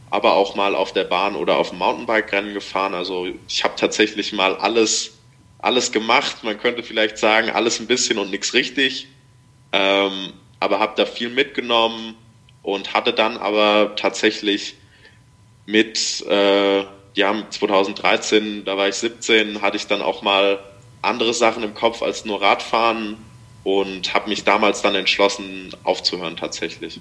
aber 0.09 0.33
auch 0.35 0.55
mal 0.55 0.75
auf 0.75 0.93
der 0.93 1.03
Bahn 1.03 1.35
oder 1.35 1.57
auf 1.57 1.69
dem 1.69 1.79
Mountainbike-Rennen 1.79 2.53
gefahren. 2.53 2.93
Also 2.93 3.27
ich 3.47 3.63
habe 3.63 3.75
tatsächlich 3.75 4.31
mal 4.31 4.55
alles, 4.55 5.17
alles 5.59 5.91
gemacht. 5.91 6.43
Man 6.43 6.57
könnte 6.57 6.83
vielleicht 6.83 7.17
sagen, 7.17 7.49
alles 7.49 7.79
ein 7.79 7.87
bisschen 7.87 8.19
und 8.19 8.29
nichts 8.29 8.53
richtig. 8.53 9.07
Ähm, 9.73 10.33
aber 10.59 10.79
habe 10.79 10.93
da 10.95 11.05
viel 11.05 11.29
mitgenommen 11.29 12.15
und 12.61 12.93
hatte 12.93 13.11
dann 13.11 13.37
aber 13.37 13.95
tatsächlich 13.95 14.75
mit 15.65 16.21
äh, 16.27 16.85
ja, 17.15 17.33
2013, 17.49 18.65
da 18.65 18.77
war 18.77 18.87
ich 18.87 18.95
17, 18.95 19.61
hatte 19.61 19.77
ich 19.77 19.87
dann 19.87 20.01
auch 20.01 20.21
mal 20.21 20.59
andere 21.01 21.33
Sachen 21.33 21.63
im 21.63 21.73
Kopf 21.73 22.01
als 22.01 22.25
nur 22.25 22.41
Radfahren 22.41 23.17
und 23.63 24.13
habe 24.13 24.29
mich 24.29 24.43
damals 24.43 24.81
dann 24.81 24.95
entschlossen, 24.95 25.75
aufzuhören 25.83 26.37
tatsächlich. 26.37 26.99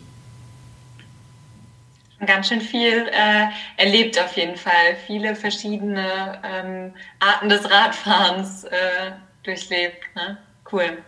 Ganz 2.25 2.49
schön 2.49 2.61
viel 2.61 3.09
äh, 3.09 3.49
erlebt 3.77 4.19
auf 4.19 4.37
jeden 4.37 4.57
Fall. 4.57 4.97
Viele 5.07 5.35
verschiedene 5.35 6.41
ähm, 6.43 6.95
Arten 7.19 7.49
des 7.49 7.69
Radfahrens 7.71 8.65
äh, 8.65 9.13
durchlebt. 9.43 9.99
Ne? 10.15 10.39
Cool. 10.71 10.99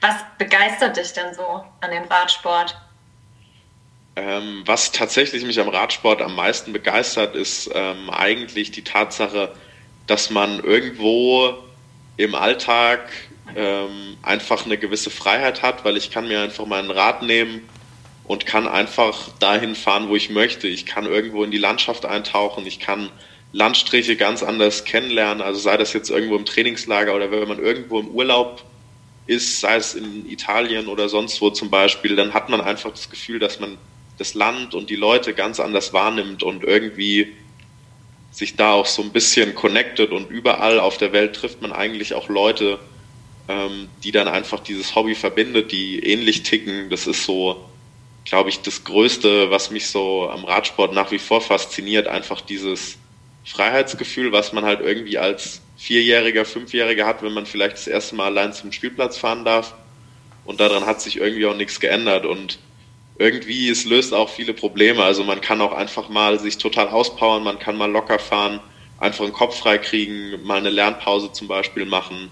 Was 0.00 0.14
begeistert 0.38 0.96
dich 0.96 1.12
denn 1.12 1.34
so 1.34 1.64
an 1.80 1.90
dem 1.90 2.04
Radsport? 2.04 2.76
Ähm, 4.16 4.62
was 4.64 4.92
tatsächlich 4.92 5.44
mich 5.44 5.58
am 5.58 5.68
Radsport 5.68 6.22
am 6.22 6.36
meisten 6.36 6.72
begeistert, 6.72 7.34
ist 7.34 7.70
ähm, 7.74 8.10
eigentlich 8.10 8.70
die 8.70 8.84
Tatsache, 8.84 9.52
dass 10.06 10.30
man 10.30 10.60
irgendwo 10.60 11.54
im 12.16 12.34
Alltag 12.36 13.10
ähm, 13.56 14.16
einfach 14.22 14.64
eine 14.64 14.78
gewisse 14.78 15.10
Freiheit 15.10 15.62
hat, 15.62 15.84
weil 15.84 15.96
ich 15.96 16.10
kann 16.10 16.28
mir 16.28 16.40
einfach 16.40 16.66
meinen 16.66 16.90
Rad 16.90 17.22
nehmen 17.22 17.62
und 18.24 18.46
kann 18.46 18.68
einfach 18.68 19.30
dahin 19.40 19.74
fahren, 19.74 20.08
wo 20.08 20.16
ich 20.16 20.30
möchte. 20.30 20.68
Ich 20.68 20.86
kann 20.86 21.06
irgendwo 21.06 21.42
in 21.42 21.50
die 21.50 21.58
Landschaft 21.58 22.06
eintauchen, 22.06 22.66
ich 22.66 22.78
kann 22.78 23.10
Landstriche 23.52 24.16
ganz 24.16 24.42
anders 24.42 24.84
kennenlernen, 24.84 25.42
also 25.42 25.60
sei 25.60 25.76
das 25.76 25.92
jetzt 25.92 26.10
irgendwo 26.10 26.36
im 26.36 26.44
Trainingslager 26.44 27.14
oder 27.14 27.30
wenn 27.30 27.48
man 27.48 27.58
irgendwo 27.58 28.00
im 28.00 28.08
Urlaub 28.08 28.64
ist, 29.26 29.60
sei 29.60 29.76
es 29.76 29.94
in 29.94 30.28
Italien 30.28 30.86
oder 30.86 31.08
sonst 31.08 31.40
wo 31.40 31.50
zum 31.50 31.70
Beispiel, 31.70 32.16
dann 32.16 32.34
hat 32.34 32.48
man 32.48 32.60
einfach 32.60 32.90
das 32.90 33.10
Gefühl, 33.10 33.38
dass 33.38 33.60
man 33.60 33.78
das 34.18 34.34
Land 34.34 34.74
und 34.74 34.90
die 34.90 34.96
Leute 34.96 35.34
ganz 35.34 35.60
anders 35.60 35.92
wahrnimmt 35.92 36.42
und 36.42 36.62
irgendwie 36.62 37.32
sich 38.30 38.56
da 38.56 38.72
auch 38.72 38.86
so 38.86 39.02
ein 39.02 39.10
bisschen 39.10 39.54
connected 39.54 40.10
und 40.10 40.30
überall 40.30 40.80
auf 40.80 40.98
der 40.98 41.12
Welt 41.12 41.36
trifft 41.36 41.62
man 41.62 41.72
eigentlich 41.72 42.14
auch 42.14 42.28
Leute, 42.28 42.78
ähm, 43.48 43.88
die 44.02 44.10
dann 44.10 44.28
einfach 44.28 44.60
dieses 44.60 44.94
Hobby 44.94 45.14
verbindet, 45.14 45.70
die 45.72 46.00
ähnlich 46.00 46.42
ticken. 46.42 46.90
Das 46.90 47.06
ist 47.06 47.24
so, 47.24 47.64
glaube 48.24 48.48
ich, 48.48 48.60
das 48.60 48.84
Größte, 48.84 49.50
was 49.50 49.70
mich 49.70 49.86
so 49.86 50.28
am 50.28 50.44
Radsport 50.44 50.92
nach 50.92 51.10
wie 51.12 51.18
vor 51.18 51.40
fasziniert, 51.40 52.08
einfach 52.08 52.40
dieses 52.40 52.98
Freiheitsgefühl, 53.44 54.32
was 54.32 54.52
man 54.52 54.64
halt 54.64 54.80
irgendwie 54.80 55.18
als 55.18 55.60
Vierjähriger, 55.76 56.44
Fünfjähriger 56.44 57.06
hat, 57.06 57.22
wenn 57.22 57.32
man 57.32 57.46
vielleicht 57.46 57.76
das 57.76 57.86
erste 57.86 58.14
Mal 58.14 58.26
allein 58.26 58.52
zum 58.52 58.72
Spielplatz 58.72 59.18
fahren 59.18 59.44
darf. 59.44 59.74
Und 60.44 60.60
daran 60.60 60.86
hat 60.86 61.00
sich 61.00 61.18
irgendwie 61.18 61.46
auch 61.46 61.56
nichts 61.56 61.78
geändert. 61.78 62.26
Und 62.26 62.58
irgendwie, 63.18 63.68
es 63.68 63.84
löst 63.84 64.12
auch 64.12 64.28
viele 64.28 64.54
Probleme. 64.54 65.02
Also 65.02 65.24
man 65.24 65.40
kann 65.40 65.60
auch 65.60 65.72
einfach 65.72 66.08
mal 66.08 66.38
sich 66.40 66.58
total 66.58 66.88
auspowern, 66.88 67.42
man 67.42 67.58
kann 67.58 67.76
mal 67.76 67.90
locker 67.90 68.18
fahren, 68.18 68.60
einfach 68.98 69.24
den 69.24 69.32
Kopf 69.32 69.58
frei 69.58 69.78
kriegen, 69.78 70.42
mal 70.44 70.58
eine 70.58 70.70
Lernpause 70.70 71.32
zum 71.32 71.48
Beispiel 71.48 71.84
machen 71.84 72.30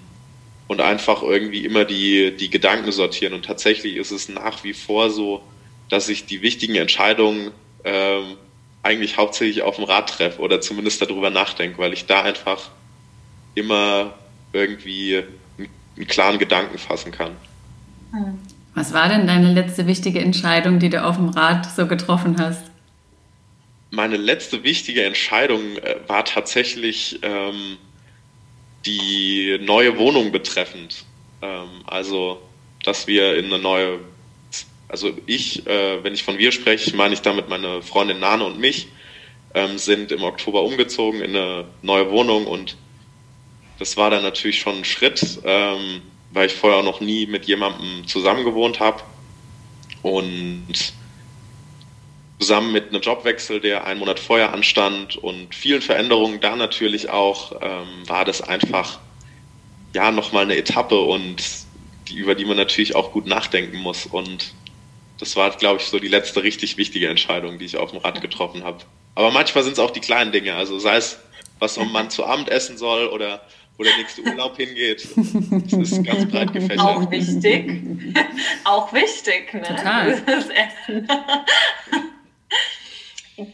und 0.67 0.81
einfach 0.81 1.23
irgendwie 1.23 1.65
immer 1.65 1.85
die, 1.85 2.37
die 2.37 2.51
Gedanken 2.51 2.93
sortieren. 2.93 3.35
Und 3.35 3.45
tatsächlich 3.45 3.97
ist 3.97 4.11
es 4.11 4.29
nach 4.29 4.65
wie 4.65 4.73
vor 4.73 5.11
so, 5.11 5.43
dass 5.89 6.09
ich 6.09 6.27
die 6.27 6.43
wichtigen 6.43 6.75
Entscheidungen 6.75 7.53
ähm, 7.85 8.37
eigentlich 8.83 9.17
hauptsächlich 9.17 9.62
auf 9.62 9.77
dem 9.77 9.85
Rad 9.85 10.11
treffe 10.11 10.41
oder 10.41 10.61
zumindest 10.61 11.03
darüber 11.03 11.31
nachdenke, 11.31 11.79
weil 11.79 11.93
ich 11.93 12.07
da 12.07 12.23
einfach 12.23 12.71
immer 13.55 14.15
irgendwie 14.53 15.23
einen 15.97 16.07
klaren 16.07 16.39
Gedanken 16.39 16.79
fassen 16.79 17.12
kann. 17.12 17.37
Was 18.75 18.93
war 18.93 19.09
denn 19.09 19.26
deine 19.26 19.52
letzte 19.52 19.87
wichtige 19.87 20.21
Entscheidung, 20.21 20.79
die 20.79 20.88
du 20.88 21.05
auf 21.05 21.17
dem 21.17 21.29
Rad 21.29 21.67
so 21.67 21.87
getroffen 21.87 22.37
hast? 22.38 22.71
Meine 23.91 24.17
letzte 24.17 24.62
wichtige 24.62 25.05
Entscheidung 25.05 25.76
äh, 25.79 25.97
war 26.07 26.25
tatsächlich 26.25 27.19
ähm, 27.23 27.76
die 28.87 29.59
neue 29.62 29.99
Wohnung 29.99 30.33
betreffend. 30.33 31.05
Ähm, 31.43 31.69
also, 31.87 32.41
dass 32.85 33.07
wir 33.07 33.37
in 33.37 33.47
eine 33.47 33.59
neue, 33.59 34.00
also 34.88 35.12
ich, 35.26 35.67
äh, 35.67 36.02
wenn 36.02 36.14
ich 36.14 36.23
von 36.23 36.38
wir 36.38 36.52
spreche, 36.52 36.97
meine 36.97 37.12
ich 37.12 37.21
damit 37.21 37.50
meine 37.50 37.83
Freundin 37.83 38.21
Nane 38.21 38.45
und 38.45 38.59
mich, 38.59 38.88
ähm, 39.55 39.76
sind 39.76 40.12
im 40.12 40.23
Oktober 40.23 40.62
umgezogen 40.62 41.21
in 41.21 41.37
eine 41.37 41.67
neue 41.83 42.11
Wohnung 42.11 42.47
und 42.47 42.76
das 43.79 43.99
war 43.99 44.11
dann 44.11 44.23
natürlich 44.23 44.61
schon 44.61 44.79
ein 44.79 44.85
Schritt. 44.85 45.41
Ähm, 45.45 46.02
weil 46.33 46.47
ich 46.47 46.55
vorher 46.55 46.83
noch 46.83 47.01
nie 47.01 47.27
mit 47.27 47.47
jemandem 47.47 48.07
zusammen 48.07 48.45
gewohnt 48.45 48.81
habe. 48.81 49.03
Und 50.03 50.95
zusammen 52.39 52.73
mit 52.73 52.89
einem 52.89 53.03
Jobwechsel, 53.03 53.61
der 53.61 53.85
einen 53.85 54.01
Monat 54.01 54.19
vorher 54.19 54.53
anstand 54.53 55.17
und 55.17 55.55
vielen 55.55 55.81
Veränderungen 55.81 56.41
da 56.41 56.57
natürlich 56.57 57.09
auch, 57.09 57.53
ähm, 57.61 58.09
war 58.09 58.25
das 58.25 58.43
einfach 58.43 58.99
ja 59.95 60.11
nochmal 60.11 60.45
eine 60.45 60.57
Etappe 60.57 60.99
und 60.99 61.45
die, 62.09 62.17
über 62.17 62.35
die 62.35 62.45
man 62.45 62.57
natürlich 62.57 62.97
auch 62.97 63.12
gut 63.12 63.27
nachdenken 63.27 63.79
muss. 63.79 64.07
Und 64.07 64.55
das 65.19 65.37
war, 65.37 65.51
glaube 65.51 65.81
ich, 65.81 65.87
so 65.87 66.01
die 66.01 66.09
letzte 66.09 66.43
richtig 66.43 66.77
wichtige 66.77 67.09
Entscheidung, 67.09 67.59
die 67.59 67.67
ich 67.67 67.77
auf 67.77 67.93
dem 67.93 68.01
Rad 68.01 68.21
getroffen 68.21 68.65
habe. 68.65 68.79
Aber 69.15 69.31
manchmal 69.31 69.62
sind 69.62 69.75
es 69.75 69.79
auch 69.79 69.91
die 69.91 70.01
kleinen 70.01 70.33
Dinge, 70.33 70.55
also 70.55 70.79
sei 70.79 70.97
es, 70.97 71.21
was 71.59 71.77
man 71.77 72.11
zu 72.11 72.25
Abend 72.25 72.49
essen 72.49 72.77
soll 72.77 73.07
oder 73.07 73.43
wo 73.76 73.85
der 73.85 73.97
nächste 73.97 74.23
Urlaub 74.23 74.57
hingeht. 74.57 75.09
Das 75.14 75.91
ist 75.91 76.05
ganz 76.05 76.31
breit 76.31 76.52
gefächert. 76.52 76.81
Auch 76.81 77.11
wichtig. 77.11 77.83
Auch 78.64 78.93
wichtig, 78.93 79.55
ne? 79.55 79.62
Total. 79.62 80.23
Das 80.26 80.47
Essen. 80.49 81.09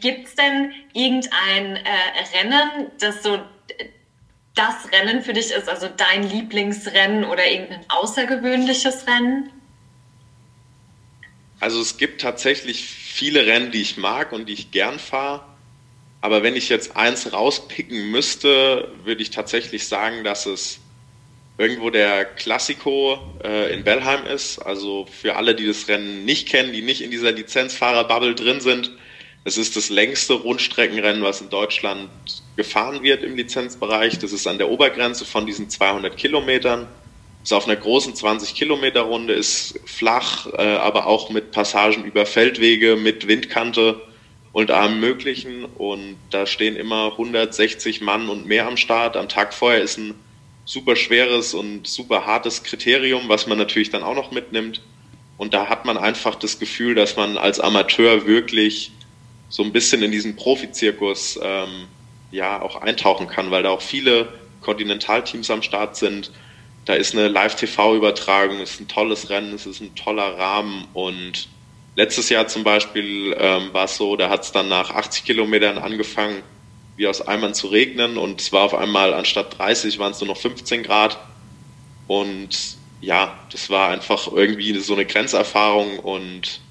Gibt 0.01 0.27
es 0.27 0.35
denn 0.35 0.71
irgendein 0.93 1.77
äh, 1.77 2.37
Rennen, 2.37 2.91
das 2.99 3.23
so 3.23 3.39
das 4.55 4.91
Rennen 4.91 5.21
für 5.21 5.33
dich 5.33 5.51
ist, 5.51 5.69
also 5.69 5.87
dein 5.87 6.29
Lieblingsrennen 6.29 7.23
oder 7.23 7.49
irgendein 7.49 7.85
außergewöhnliches 7.87 9.07
Rennen? 9.07 9.51
Also 11.61 11.81
es 11.81 11.97
gibt 11.97 12.21
tatsächlich 12.21 12.83
viele 12.83 13.45
Rennen, 13.45 13.71
die 13.71 13.81
ich 13.81 13.97
mag 13.97 14.31
und 14.33 14.47
die 14.47 14.53
ich 14.53 14.71
gern 14.71 14.99
fahre. 14.99 15.45
Aber 16.21 16.43
wenn 16.43 16.55
ich 16.55 16.69
jetzt 16.69 16.97
eins 16.97 17.31
rauspicken 17.31 18.11
müsste, 18.11 18.91
würde 19.05 19.21
ich 19.21 19.29
tatsächlich 19.29 19.87
sagen, 19.87 20.23
dass 20.23 20.45
es 20.45 20.79
irgendwo 21.57 21.89
der 21.89 22.25
Classico 22.25 23.19
äh, 23.43 23.73
in 23.73 23.83
Bellheim 23.83 24.25
ist. 24.25 24.59
Also 24.59 25.05
für 25.11 25.35
alle, 25.35 25.55
die 25.55 25.67
das 25.67 25.87
Rennen 25.87 26.25
nicht 26.25 26.47
kennen, 26.47 26.73
die 26.73 26.81
nicht 26.81 27.01
in 27.01 27.11
dieser 27.11 27.31
Lizenzfahrer-Bubble 27.31 28.33
drin 28.35 28.61
sind, 28.61 28.91
Es 29.45 29.57
ist 29.57 29.75
das 29.77 29.89
längste 29.89 30.33
Rundstreckenrennen, 30.33 31.23
was 31.23 31.41
in 31.41 31.49
Deutschland 31.49 32.09
gefahren 32.57 33.03
wird 33.03 33.23
im 33.23 33.37
Lizenzbereich. 33.37 34.19
Das 34.19 34.33
ist 34.33 34.47
an 34.47 34.57
der 34.57 34.69
Obergrenze 34.69 35.25
von 35.25 35.45
diesen 35.45 35.69
200 35.69 36.17
Kilometern. 36.17 36.87
Ist 37.43 37.53
auf 37.53 37.65
einer 37.65 37.77
großen 37.77 38.15
20 38.15 38.53
Kilometer 38.53 39.01
Runde, 39.01 39.33
ist 39.33 39.79
flach, 39.85 40.47
äh, 40.53 40.61
aber 40.61 41.07
auch 41.07 41.29
mit 41.29 41.51
Passagen 41.51 42.03
über 42.03 42.25
Feldwege, 42.25 42.97
mit 42.97 43.27
Windkante 43.27 44.01
und 44.51 44.71
allem 44.71 44.99
Möglichen. 44.99 45.65
Und 45.65 46.17
da 46.29 46.45
stehen 46.45 46.75
immer 46.75 47.11
160 47.11 48.01
Mann 48.01 48.29
und 48.29 48.45
mehr 48.45 48.67
am 48.67 48.77
Start. 48.77 49.17
Am 49.17 49.29
Tag 49.29 49.53
vorher 49.53 49.81
ist 49.81 49.97
ein 49.97 50.15
super 50.65 50.95
schweres 50.95 51.53
und 51.53 51.87
super 51.87 52.25
hartes 52.25 52.63
Kriterium, 52.63 53.23
was 53.27 53.47
man 53.47 53.57
natürlich 53.57 53.89
dann 53.89 54.03
auch 54.03 54.15
noch 54.15 54.31
mitnimmt. 54.31 54.81
Und 55.37 55.53
da 55.53 55.67
hat 55.67 55.85
man 55.85 55.97
einfach 55.97 56.35
das 56.35 56.59
Gefühl, 56.59 56.95
dass 56.95 57.15
man 57.15 57.37
als 57.37 57.59
Amateur 57.59 58.27
wirklich 58.27 58.91
so 59.49 59.63
ein 59.63 59.71
bisschen 59.71 60.03
in 60.03 60.11
diesen 60.11 60.35
Profizirkus 60.35 61.39
ähm, 61.41 61.87
ja 62.31 62.61
auch 62.61 62.81
eintauchen 62.81 63.27
kann, 63.27 63.49
weil 63.49 63.63
da 63.63 63.69
auch 63.69 63.81
viele 63.81 64.33
Kontinentalteams 64.61 65.49
am 65.49 65.61
Start 65.61 65.95
sind. 65.95 66.31
Da 66.85 66.93
ist 66.93 67.13
eine 67.13 67.27
Live-TV-Übertragung, 67.27 68.59
es 68.61 68.71
ist 68.71 68.81
ein 68.81 68.87
tolles 68.87 69.29
Rennen, 69.29 69.53
es 69.53 69.65
ist 69.65 69.81
ein 69.81 69.95
toller 69.95 70.37
Rahmen 70.37 70.85
und 70.93 71.47
letztes 71.99 72.29
Jahr 72.29 72.47
zum 72.47 72.63
Beispiel 72.63 73.35
ähm, 73.37 73.73
war 73.73 73.83
es 73.83 73.97
so, 73.97 74.15
da 74.15 74.29
hat 74.29 74.43
es 74.43 74.53
dann 74.53 74.69
nach 74.69 74.89
80 74.89 75.25
Kilometern 75.25 75.77
angefangen, 75.77 76.41
wie 76.95 77.07
aus 77.07 77.27
Eimern 77.27 77.53
zu 77.53 77.67
regnen. 77.67 78.17
Und 78.17 78.39
es 78.39 78.53
war 78.53 78.63
auf 78.63 78.73
einmal 78.73 79.13
anstatt 79.13 79.57
30 79.57 79.99
waren 79.99 80.13
es 80.13 80.21
nur 80.21 80.29
noch 80.29 80.37
15 80.37 80.83
Grad. 80.83 81.19
Und 82.07 82.77
ja, 83.01 83.37
das 83.51 83.69
war 83.69 83.89
einfach 83.89 84.31
irgendwie 84.31 84.79
so 84.79 84.93
eine 84.93 85.05
Grenzerfahrung 85.05 85.99
und 85.99 86.61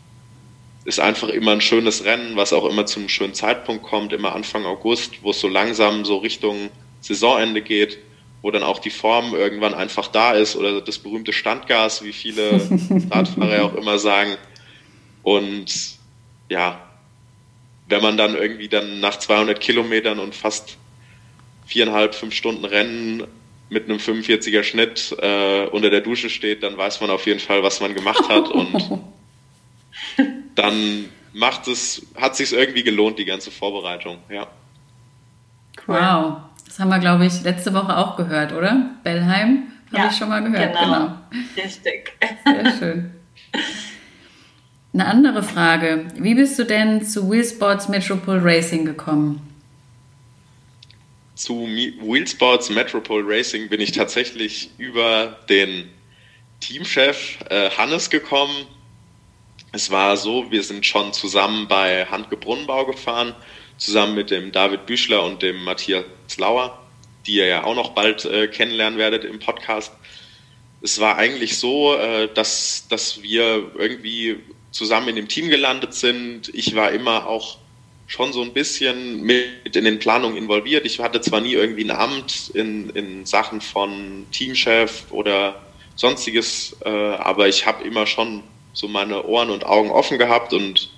ist 0.86 0.98
einfach 0.98 1.28
immer 1.28 1.52
ein 1.52 1.60
schönes 1.60 2.04
Rennen, 2.04 2.36
was 2.36 2.54
auch 2.54 2.64
immer 2.64 2.86
zu 2.86 2.98
einem 2.98 3.10
schönen 3.10 3.34
Zeitpunkt 3.34 3.82
kommt, 3.82 4.14
immer 4.14 4.34
Anfang 4.34 4.64
August, 4.64 5.22
wo 5.22 5.32
es 5.32 5.40
so 5.40 5.48
langsam 5.48 6.06
so 6.06 6.16
Richtung 6.16 6.70
Saisonende 7.02 7.60
geht, 7.60 7.98
wo 8.40 8.50
dann 8.50 8.62
auch 8.62 8.78
die 8.78 8.88
Form 8.88 9.34
irgendwann 9.34 9.74
einfach 9.74 10.08
da 10.08 10.32
ist 10.32 10.56
oder 10.56 10.80
das 10.80 10.98
berühmte 10.98 11.34
Standgas, 11.34 12.02
wie 12.02 12.14
viele 12.14 12.62
Radfahrer 13.10 13.64
auch 13.66 13.74
immer 13.74 13.98
sagen. 13.98 14.38
Und 15.22 15.98
ja, 16.48 16.80
wenn 17.88 18.02
man 18.02 18.16
dann 18.16 18.34
irgendwie 18.34 18.68
dann 18.68 19.00
nach 19.00 19.18
200 19.18 19.60
Kilometern 19.60 20.18
und 20.18 20.34
fast 20.34 20.76
viereinhalb, 21.66 22.14
fünf 22.14 22.34
Stunden 22.34 22.64
Rennen 22.64 23.24
mit 23.70 23.84
einem 23.84 23.98
45er 23.98 24.62
Schnitt 24.62 25.14
äh, 25.20 25.66
unter 25.66 25.90
der 25.90 26.00
Dusche 26.00 26.30
steht, 26.30 26.62
dann 26.62 26.76
weiß 26.76 27.00
man 27.00 27.10
auf 27.10 27.26
jeden 27.26 27.40
Fall, 27.40 27.62
was 27.62 27.80
man 27.80 27.94
gemacht 27.94 28.28
hat 28.28 28.48
und 28.50 29.02
dann 30.54 31.08
macht 31.32 31.68
es, 31.68 32.06
hat 32.14 32.36
sich 32.36 32.52
irgendwie 32.52 32.82
gelohnt, 32.82 33.18
die 33.18 33.26
ganze 33.26 33.50
Vorbereitung, 33.50 34.18
ja. 34.30 34.46
Wow, 35.86 36.38
das 36.66 36.78
haben 36.78 36.88
wir, 36.88 36.98
glaube 36.98 37.26
ich, 37.26 37.42
letzte 37.42 37.72
Woche 37.74 37.96
auch 37.96 38.16
gehört, 38.16 38.52
oder? 38.52 38.90
Bellheim 39.02 39.68
habe 39.92 40.02
ja, 40.02 40.10
ich 40.10 40.16
schon 40.16 40.28
mal 40.28 40.42
gehört. 40.42 40.74
Genau. 40.74 40.96
genau. 40.96 41.14
Richtig. 41.56 42.12
Sehr 42.44 42.72
schön. 42.78 43.14
Eine 44.92 45.06
andere 45.06 45.42
Frage. 45.42 46.08
Wie 46.16 46.34
bist 46.34 46.58
du 46.58 46.64
denn 46.64 47.04
zu 47.04 47.30
Wheelsports 47.30 47.88
Metropole 47.88 48.42
Racing 48.42 48.84
gekommen? 48.84 49.40
Zu 51.34 51.66
Wheelsports 51.66 52.70
Metropole 52.70 53.24
Racing 53.26 53.68
bin 53.68 53.80
ich 53.80 53.92
tatsächlich 53.92 54.70
über 54.78 55.38
den 55.48 55.88
Teamchef 56.60 57.38
äh, 57.50 57.70
Hannes 57.70 58.10
gekommen, 58.10 58.66
es 59.70 59.90
war 59.90 60.16
so, 60.16 60.50
wir 60.50 60.62
sind 60.62 60.86
schon 60.86 61.12
zusammen 61.12 61.68
bei 61.68 62.06
Handke 62.06 62.36
Brunnenbau 62.36 62.86
gefahren, 62.86 63.34
zusammen 63.76 64.14
mit 64.14 64.30
dem 64.30 64.50
David 64.50 64.86
Büchler 64.86 65.22
und 65.24 65.42
dem 65.42 65.62
Matthias 65.62 66.04
Lauer, 66.38 66.82
die 67.26 67.34
ihr 67.34 67.46
ja 67.46 67.64
auch 67.64 67.74
noch 67.74 67.90
bald 67.90 68.24
äh, 68.24 68.48
kennenlernen 68.48 68.98
werdet 68.98 69.24
im 69.24 69.38
Podcast. 69.38 69.92
Es 70.80 71.00
war 71.00 71.16
eigentlich 71.16 71.58
so, 71.58 71.94
äh, 71.94 72.32
dass, 72.32 72.86
dass 72.88 73.22
wir 73.22 73.70
irgendwie 73.76 74.38
zusammen 74.70 75.08
in 75.08 75.16
dem 75.16 75.28
Team 75.28 75.48
gelandet 75.48 75.94
sind. 75.94 76.48
Ich 76.54 76.74
war 76.74 76.90
immer 76.92 77.26
auch 77.26 77.58
schon 78.06 78.32
so 78.32 78.42
ein 78.42 78.52
bisschen 78.52 79.22
mit 79.22 79.76
in 79.76 79.84
den 79.84 79.98
Planungen 79.98 80.36
involviert. 80.36 80.86
Ich 80.86 80.98
hatte 80.98 81.20
zwar 81.20 81.40
nie 81.40 81.52
irgendwie 81.52 81.84
ein 81.84 81.90
Amt 81.90 82.50
in, 82.54 82.90
in 82.90 83.26
Sachen 83.26 83.60
von 83.60 84.26
Teamchef 84.32 85.04
oder 85.10 85.60
sonstiges, 85.94 86.76
äh, 86.84 86.88
aber 86.88 87.48
ich 87.48 87.66
habe 87.66 87.84
immer 87.84 88.06
schon 88.06 88.42
so 88.72 88.88
meine 88.88 89.24
Ohren 89.24 89.50
und 89.50 89.66
Augen 89.66 89.90
offen 89.90 90.18
gehabt 90.18 90.52
und 90.52 90.90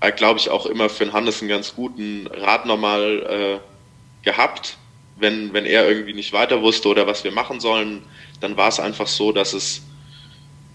äh, 0.00 0.12
glaube 0.12 0.38
ich 0.38 0.50
auch 0.50 0.66
immer 0.66 0.88
für 0.88 1.04
den 1.04 1.12
Hannes 1.14 1.40
einen 1.40 1.48
ganz 1.48 1.74
guten 1.74 2.26
Rat 2.26 2.66
nochmal 2.66 3.60
äh, 3.62 4.24
gehabt. 4.24 4.76
Wenn, 5.16 5.52
wenn 5.52 5.66
er 5.66 5.88
irgendwie 5.88 6.14
nicht 6.14 6.32
weiter 6.32 6.62
wusste 6.62 6.88
oder 6.88 7.06
was 7.06 7.24
wir 7.24 7.32
machen 7.32 7.60
sollen, 7.60 8.02
dann 8.40 8.56
war 8.56 8.68
es 8.68 8.80
einfach 8.80 9.06
so, 9.06 9.32
dass 9.32 9.52
es 9.52 9.82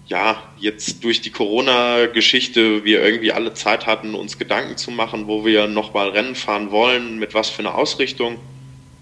ja 0.08 0.42
jetzt 0.58 1.02
durch 1.04 1.20
die 1.20 1.30
Corona-Geschichte 1.30 2.84
wir 2.84 3.02
irgendwie 3.02 3.32
alle 3.32 3.54
Zeit 3.54 3.86
hatten, 3.86 4.14
uns 4.14 4.38
Gedanken 4.38 4.76
zu 4.76 4.90
machen, 4.90 5.26
wo 5.26 5.44
wir 5.44 5.66
nochmal 5.66 6.10
Rennen 6.10 6.34
fahren 6.34 6.70
wollen, 6.70 7.18
mit 7.18 7.34
was 7.34 7.50
für 7.50 7.60
einer 7.60 7.74
Ausrichtung. 7.74 8.38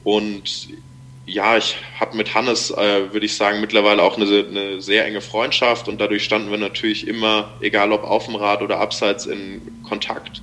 Und 0.03 0.69
ja, 1.27 1.57
ich 1.57 1.77
habe 1.99 2.17
mit 2.17 2.35
Hannes, 2.35 2.71
äh, 2.71 3.13
würde 3.13 3.27
ich 3.27 3.35
sagen, 3.35 3.61
mittlerweile 3.61 4.03
auch 4.03 4.17
eine, 4.17 4.27
eine, 4.27 4.81
sehr 4.81 5.07
enge 5.07 5.21
Freundschaft 5.21 5.89
und 5.89 6.01
dadurch 6.01 6.25
standen 6.25 6.51
wir 6.51 6.59
natürlich 6.59 7.07
immer, 7.07 7.53
egal 7.61 7.93
ob 7.93 8.05
auf 8.05 8.27
dem 8.27 8.37
Rad 8.37 8.63
oder 8.63 8.79
abseits, 8.79 9.27
in 9.27 9.63
Kontakt 9.83 10.43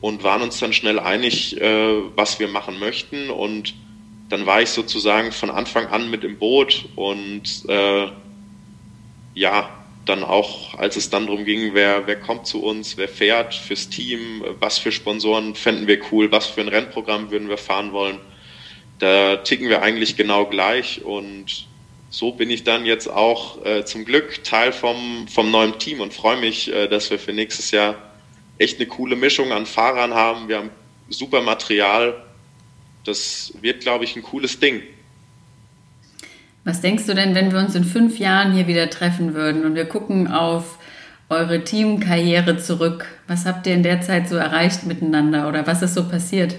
und 0.00 0.22
waren 0.22 0.42
uns 0.42 0.58
dann 0.58 0.74
schnell 0.74 0.98
einig, 0.98 1.58
äh, 1.60 2.02
was 2.14 2.38
wir 2.38 2.48
machen 2.48 2.78
möchten 2.78 3.30
und 3.30 3.74
dann 4.28 4.44
war 4.44 4.60
ich 4.60 4.70
sozusagen 4.70 5.32
von 5.32 5.50
Anfang 5.50 5.86
an 5.86 6.10
mit 6.10 6.24
im 6.24 6.38
Boot 6.38 6.86
und 6.96 7.64
äh, 7.68 8.08
ja, 9.36 9.70
dann 10.04 10.24
auch, 10.24 10.74
als 10.74 10.96
es 10.96 11.10
dann 11.10 11.26
darum 11.26 11.44
ging, 11.44 11.74
wer, 11.74 12.08
wer 12.08 12.18
kommt 12.18 12.48
zu 12.48 12.64
uns, 12.64 12.96
wer 12.96 13.08
fährt 13.08 13.54
fürs 13.54 13.88
Team, 13.88 14.44
was 14.58 14.78
für 14.78 14.90
Sponsoren 14.90 15.54
fänden 15.54 15.86
wir 15.86 16.00
cool, 16.10 16.32
was 16.32 16.46
für 16.46 16.62
ein 16.62 16.68
Rennprogramm 16.68 17.30
würden 17.30 17.48
wir 17.48 17.58
fahren 17.58 17.92
wollen 17.92 18.18
da 18.98 19.36
ticken 19.36 19.68
wir 19.68 19.82
eigentlich 19.82 20.16
genau 20.16 20.46
gleich 20.46 21.04
und 21.04 21.66
so 22.08 22.32
bin 22.32 22.50
ich 22.50 22.64
dann 22.64 22.86
jetzt 22.86 23.08
auch 23.08 23.64
äh, 23.64 23.84
zum 23.84 24.04
Glück 24.04 24.42
Teil 24.44 24.72
vom, 24.72 25.28
vom 25.28 25.50
neuen 25.50 25.78
Team 25.78 26.00
und 26.00 26.14
freue 26.14 26.38
mich, 26.38 26.72
äh, 26.72 26.88
dass 26.88 27.10
wir 27.10 27.18
für 27.18 27.32
nächstes 27.32 27.72
Jahr 27.72 27.96
echt 28.58 28.78
eine 28.78 28.86
coole 28.86 29.16
Mischung 29.16 29.52
an 29.52 29.66
Fahrern 29.66 30.14
haben. 30.14 30.48
Wir 30.48 30.58
haben 30.58 30.70
super 31.10 31.42
Material. 31.42 32.24
Das 33.04 33.52
wird, 33.60 33.82
glaube 33.82 34.04
ich, 34.04 34.16
ein 34.16 34.22
cooles 34.22 34.58
Ding. 34.58 34.82
Was 36.66 36.82
denkst 36.82 37.06
du 37.06 37.14
denn, 37.14 37.34
wenn 37.34 37.52
wir 37.52 37.60
uns 37.60 37.74
in 37.74 37.84
fünf 37.84 38.18
Jahren 38.18 38.52
hier 38.52 38.66
wieder 38.66 38.90
treffen 38.90 39.32
würden 39.32 39.64
und 39.64 39.74
wir 39.74 39.86
gucken 39.86 40.30
auf 40.30 40.78
eure 41.30 41.64
Teamkarriere 41.64 42.58
zurück? 42.58 43.06
Was 43.26 43.46
habt 43.46 43.66
ihr 43.66 43.72
in 43.72 43.82
der 43.82 44.02
Zeit 44.02 44.28
so 44.28 44.36
erreicht 44.36 44.84
miteinander 44.84 45.48
oder 45.48 45.66
was 45.66 45.80
ist 45.80 45.94
so 45.94 46.06
passiert? 46.06 46.56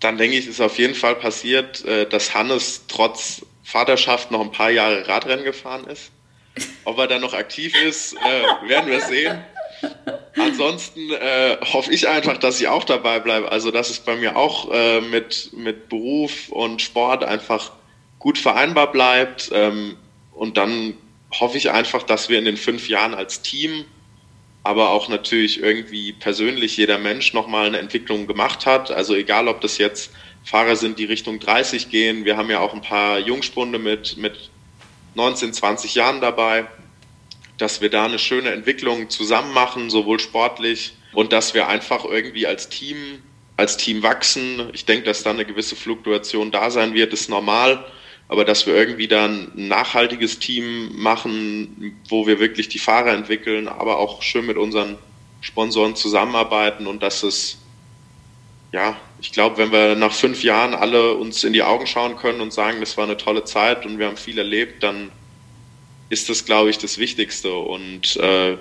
dann 0.00 0.18
denke 0.18 0.36
ich, 0.36 0.46
ist 0.46 0.60
auf 0.60 0.78
jeden 0.78 0.94
Fall 0.94 1.16
passiert, 1.16 1.84
äh, 1.84 2.06
dass 2.08 2.34
Hannes 2.34 2.84
trotz 2.86 3.44
Vaterschaft 3.64 4.30
noch 4.30 4.40
ein 4.40 4.52
paar 4.52 4.70
Jahre 4.70 5.08
Radrennen 5.08 5.44
gefahren 5.44 5.84
ist. 5.88 6.12
Ob 6.84 6.98
er 6.98 7.08
dann 7.08 7.20
noch 7.20 7.34
aktiv 7.34 7.74
ist, 7.82 8.14
äh, 8.14 8.68
werden 8.68 8.90
wir 8.90 9.00
sehen. 9.00 9.42
Ansonsten 10.38 11.12
äh, 11.12 11.56
hoffe 11.72 11.92
ich 11.92 12.08
einfach, 12.08 12.36
dass 12.36 12.60
ich 12.60 12.68
auch 12.68 12.84
dabei 12.84 13.20
bleibe. 13.20 13.50
Also, 13.50 13.70
dass 13.70 13.90
es 13.90 14.00
bei 14.00 14.16
mir 14.16 14.36
auch 14.36 14.70
äh, 14.70 15.00
mit, 15.00 15.50
mit 15.54 15.88
Beruf 15.88 16.48
und 16.50 16.82
Sport 16.82 17.24
einfach 17.24 17.72
gut 18.18 18.38
vereinbar 18.38 18.92
bleibt. 18.92 19.50
Ähm, 19.52 19.96
und 20.32 20.56
dann 20.56 20.94
hoffe 21.32 21.56
ich 21.56 21.70
einfach, 21.70 22.02
dass 22.02 22.28
wir 22.28 22.38
in 22.38 22.44
den 22.44 22.56
fünf 22.56 22.88
Jahren 22.88 23.14
als 23.14 23.42
Team 23.42 23.84
aber 24.66 24.90
auch 24.90 25.08
natürlich 25.08 25.62
irgendwie 25.62 26.12
persönlich 26.12 26.76
jeder 26.76 26.98
Mensch 26.98 27.32
nochmal 27.32 27.66
eine 27.66 27.78
Entwicklung 27.78 28.26
gemacht 28.26 28.66
hat. 28.66 28.90
Also 28.90 29.14
egal, 29.14 29.46
ob 29.46 29.60
das 29.60 29.78
jetzt 29.78 30.10
Fahrer 30.42 30.74
sind, 30.74 30.98
die 30.98 31.04
Richtung 31.04 31.38
30 31.38 31.88
gehen. 31.88 32.24
Wir 32.24 32.36
haben 32.36 32.50
ja 32.50 32.58
auch 32.58 32.74
ein 32.74 32.82
paar 32.82 33.20
Jungspunde 33.20 33.78
mit, 33.78 34.16
mit 34.16 34.50
19, 35.14 35.52
20 35.52 35.94
Jahren 35.94 36.20
dabei, 36.20 36.66
dass 37.58 37.80
wir 37.80 37.90
da 37.90 38.04
eine 38.04 38.18
schöne 38.18 38.50
Entwicklung 38.50 39.10
zusammen 39.10 39.52
machen, 39.52 39.90
sowohl 39.90 40.20
sportlich 40.20 40.94
und 41.12 41.32
dass 41.32 41.54
wir 41.54 41.68
einfach 41.68 42.04
irgendwie 42.04 42.46
als 42.46 42.68
Team, 42.68 43.22
als 43.56 43.76
Team 43.76 44.02
wachsen. 44.02 44.70
Ich 44.72 44.84
denke, 44.84 45.06
dass 45.06 45.22
da 45.22 45.30
eine 45.30 45.44
gewisse 45.44 45.76
Fluktuation 45.76 46.50
da 46.50 46.70
sein 46.70 46.94
wird, 46.94 47.12
ist 47.12 47.30
normal 47.30 47.84
aber 48.28 48.44
dass 48.44 48.66
wir 48.66 48.74
irgendwie 48.74 49.08
dann 49.08 49.52
ein 49.56 49.68
nachhaltiges 49.68 50.38
Team 50.38 50.90
machen, 51.00 52.00
wo 52.08 52.26
wir 52.26 52.40
wirklich 52.40 52.68
die 52.68 52.78
Fahrer 52.78 53.12
entwickeln, 53.12 53.68
aber 53.68 53.98
auch 53.98 54.22
schön 54.22 54.46
mit 54.46 54.56
unseren 54.56 54.98
Sponsoren 55.40 55.94
zusammenarbeiten 55.94 56.86
und 56.86 57.02
dass 57.02 57.22
es, 57.22 57.58
ja, 58.72 58.96
ich 59.20 59.32
glaube, 59.32 59.58
wenn 59.58 59.70
wir 59.70 59.94
nach 59.94 60.12
fünf 60.12 60.42
Jahren 60.42 60.74
alle 60.74 61.14
uns 61.14 61.44
in 61.44 61.52
die 61.52 61.62
Augen 61.62 61.86
schauen 61.86 62.16
können 62.16 62.40
und 62.40 62.52
sagen, 62.52 62.80
das 62.80 62.96
war 62.96 63.04
eine 63.04 63.16
tolle 63.16 63.44
Zeit 63.44 63.86
und 63.86 63.98
wir 63.98 64.06
haben 64.06 64.16
viel 64.16 64.38
erlebt, 64.38 64.82
dann 64.82 65.10
ist 66.08 66.28
das, 66.28 66.44
glaube 66.44 66.70
ich, 66.70 66.78
das 66.78 66.98
Wichtigste 66.98 67.52
und 67.54 68.16
äh, 68.16 68.56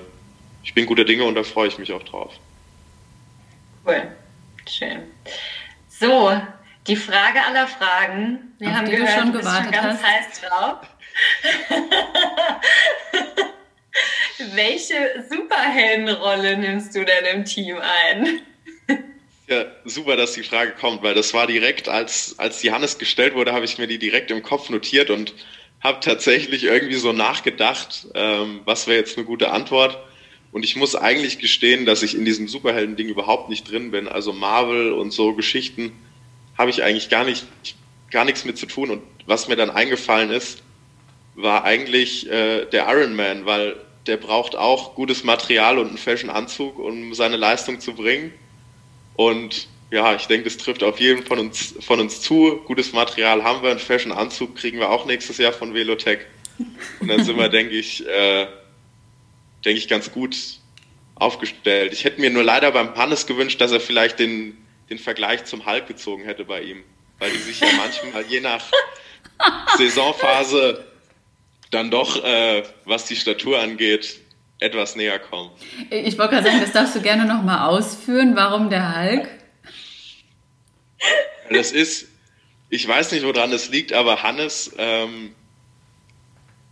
ich 0.64 0.74
bin 0.74 0.86
guter 0.86 1.06
Dinge 1.06 1.26
und 1.26 1.36
da 1.36 1.44
freue 1.44 1.68
ich 1.68 1.78
mich 1.78 1.92
auch 1.92 2.04
drauf. 2.04 2.34
Cool. 3.86 4.16
Schön. 4.68 5.04
So, 5.88 6.42
die 6.88 6.96
Frage 6.96 7.44
aller 7.44 7.68
Fragen. 7.68 8.54
Wir 8.58 8.70
Auf 8.70 8.76
haben 8.76 8.86
die 8.86 8.96
gehört, 8.96 9.10
du 9.10 9.20
schon 9.20 9.32
du 9.32 9.38
bist 9.40 9.44
gewartet 9.44 9.76
schon 9.76 9.84
ganz 9.84 10.02
hast. 10.02 10.12
heiß 10.12 10.42
drauf. 10.42 10.78
Welche 14.56 15.26
Superheldenrolle 15.30 16.58
nimmst 16.58 16.96
du 16.96 17.06
denn 17.06 17.26
im 17.34 17.46
Team 17.46 17.78
ein? 17.78 18.42
Ja, 19.48 19.66
super, 19.86 20.16
dass 20.18 20.34
die 20.34 20.44
Frage 20.44 20.72
kommt, 20.72 21.04
weil 21.04 21.14
das 21.14 21.34
war 21.34 21.46
direkt, 21.46 21.88
als, 21.88 22.38
als 22.40 22.60
die 22.62 22.72
Hannes 22.72 22.98
gestellt 22.98 23.36
wurde, 23.36 23.54
habe 23.54 23.64
ich 23.66 23.78
mir 23.78 23.86
die 23.88 24.00
direkt 24.00 24.32
im 24.32 24.42
Kopf 24.42 24.70
notiert 24.70 25.12
und 25.12 25.36
habe 25.86 26.00
tatsächlich 26.02 26.64
irgendwie 26.64 26.96
so 26.96 27.14
nachgedacht, 27.14 28.08
ähm, 28.16 28.62
was 28.66 28.88
wäre 28.88 28.98
jetzt 28.98 29.18
eine 29.18 29.26
gute 29.26 29.52
Antwort. 29.52 29.98
Und 30.52 30.64
ich 30.64 30.76
muss 30.76 30.96
eigentlich 30.96 31.38
gestehen, 31.38 31.86
dass 31.86 32.02
ich 32.02 32.16
in 32.16 32.26
diesem 32.26 32.48
Superhelden-Ding 32.48 33.08
überhaupt 33.08 33.50
nicht 33.50 33.70
drin 33.70 33.92
bin. 33.92 34.08
Also 34.08 34.34
Marvel 34.34 34.94
und 34.94 35.12
so 35.12 35.34
Geschichten 35.34 35.92
habe 36.58 36.72
ich 36.72 36.82
eigentlich 36.84 37.10
gar 37.10 37.24
nicht, 37.24 37.46
gar 38.10 38.26
nichts 38.26 38.46
mit 38.46 38.58
zu 38.58 38.66
tun. 38.66 38.90
Und 38.90 39.04
was 39.28 39.48
mir 39.48 39.56
dann 39.58 39.70
eingefallen 39.70 40.32
ist, 40.32 40.64
war 41.36 41.64
eigentlich 41.66 42.30
äh, 42.32 42.66
der 42.66 42.88
Iron 42.90 43.16
Man, 43.16 43.46
weil 43.46 43.76
der 44.08 44.18
braucht 44.18 44.56
auch 44.56 44.96
gutes 44.96 45.24
Material 45.24 45.78
und 45.78 45.90
einen 45.90 45.98
Fashion-Anzug, 46.00 46.80
um 46.80 47.14
seine 47.14 47.38
Leistung 47.38 47.80
zu 47.80 47.94
bringen. 47.94 48.34
Und 49.16 49.68
ja, 49.92 50.16
ich 50.16 50.26
denke, 50.28 50.46
das 50.46 50.58
trifft 50.58 50.84
auf 50.84 51.00
jeden 51.00 51.26
von 51.26 51.40
uns, 51.40 51.76
von 51.80 52.00
uns 52.00 52.22
zu. 52.22 52.62
Gutes 52.66 52.94
Material 52.94 53.44
haben 53.44 53.62
wir, 53.62 53.70
einen 53.72 53.80
Fashion-Anzug 53.80 54.56
kriegen 54.56 54.80
wir 54.80 54.90
auch 54.90 55.06
nächstes 55.06 55.38
Jahr 55.38 55.54
von 55.54 55.74
Velotech. 55.74 56.20
Und 57.00 57.08
dann 57.08 57.24
sind 57.24 57.38
wir, 57.38 57.50
denke 57.50 57.74
ich, 57.74 58.06
äh, 58.06 58.48
denke 59.64 59.80
ich, 59.80 59.88
ganz 59.88 60.12
gut 60.12 60.36
aufgestellt. 61.16 61.94
Ich 61.94 62.04
hätte 62.04 62.20
mir 62.20 62.30
nur 62.30 62.44
leider 62.44 62.72
beim 62.72 62.96
Hannes 62.96 63.26
gewünscht, 63.26 63.62
dass 63.62 63.72
er 63.72 63.80
vielleicht 63.80 64.20
den, 64.20 64.58
den 64.90 64.98
Vergleich 64.98 65.46
zum 65.46 65.66
Hulk 65.66 65.88
gezogen 65.88 66.24
hätte 66.24 66.46
bei 66.46 66.62
ihm. 66.62 66.84
Weil 67.20 67.32
die 67.32 67.38
sich 67.38 67.60
ja 67.62 67.68
manchmal 67.78 68.26
je 68.28 68.42
nach 68.42 68.64
Saisonphase 69.78 70.86
dann 71.72 71.92
doch, 71.92 72.24
äh, 72.24 72.64
was 72.86 73.06
die 73.06 73.16
Statur 73.16 73.60
angeht, 73.60 74.20
etwas 74.60 74.96
näher 74.96 75.20
kommen. 75.20 75.52
Ich 75.90 76.18
wollte 76.18 76.36
gerade 76.36 76.48
sagen, 76.48 76.62
das 76.62 76.72
darfst 76.72 76.96
du 76.96 77.02
gerne 77.02 77.26
nochmal 77.26 77.70
ausführen. 77.70 78.36
Warum 78.36 78.70
der 78.70 78.96
Hulk? 78.98 79.30
Das 81.50 81.72
ist, 81.72 82.08
ich 82.70 82.88
weiß 82.88 83.12
nicht, 83.12 83.24
woran 83.24 83.54
es 83.54 83.70
liegt, 83.70 83.94
aber 83.94 84.24
Hannes 84.24 84.72
ähm, 84.80 85.36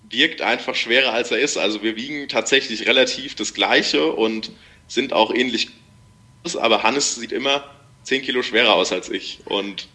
wirkt 0.10 0.42
einfach 0.42 0.76
schwerer, 0.76 1.14
als 1.14 1.32
er 1.32 1.40
ist. 1.40 1.58
Also 1.58 1.84
wir 1.84 1.96
wiegen 1.96 2.28
tatsächlich 2.28 2.88
relativ 2.88 3.36
das 3.36 3.54
Gleiche 3.54 4.12
und 4.12 4.52
sind 4.88 5.14
auch 5.14 5.34
ähnlich 5.34 5.70
groß, 6.44 6.58
aber 6.58 6.84
Hannes 6.84 7.16
sieht 7.16 7.32
immer 7.32 7.70
10 8.04 8.22
Kilo 8.22 8.42
schwerer 8.44 8.74
aus 8.74 8.92
als 8.92 9.10
ich. 9.10 9.40
Und 9.46 9.88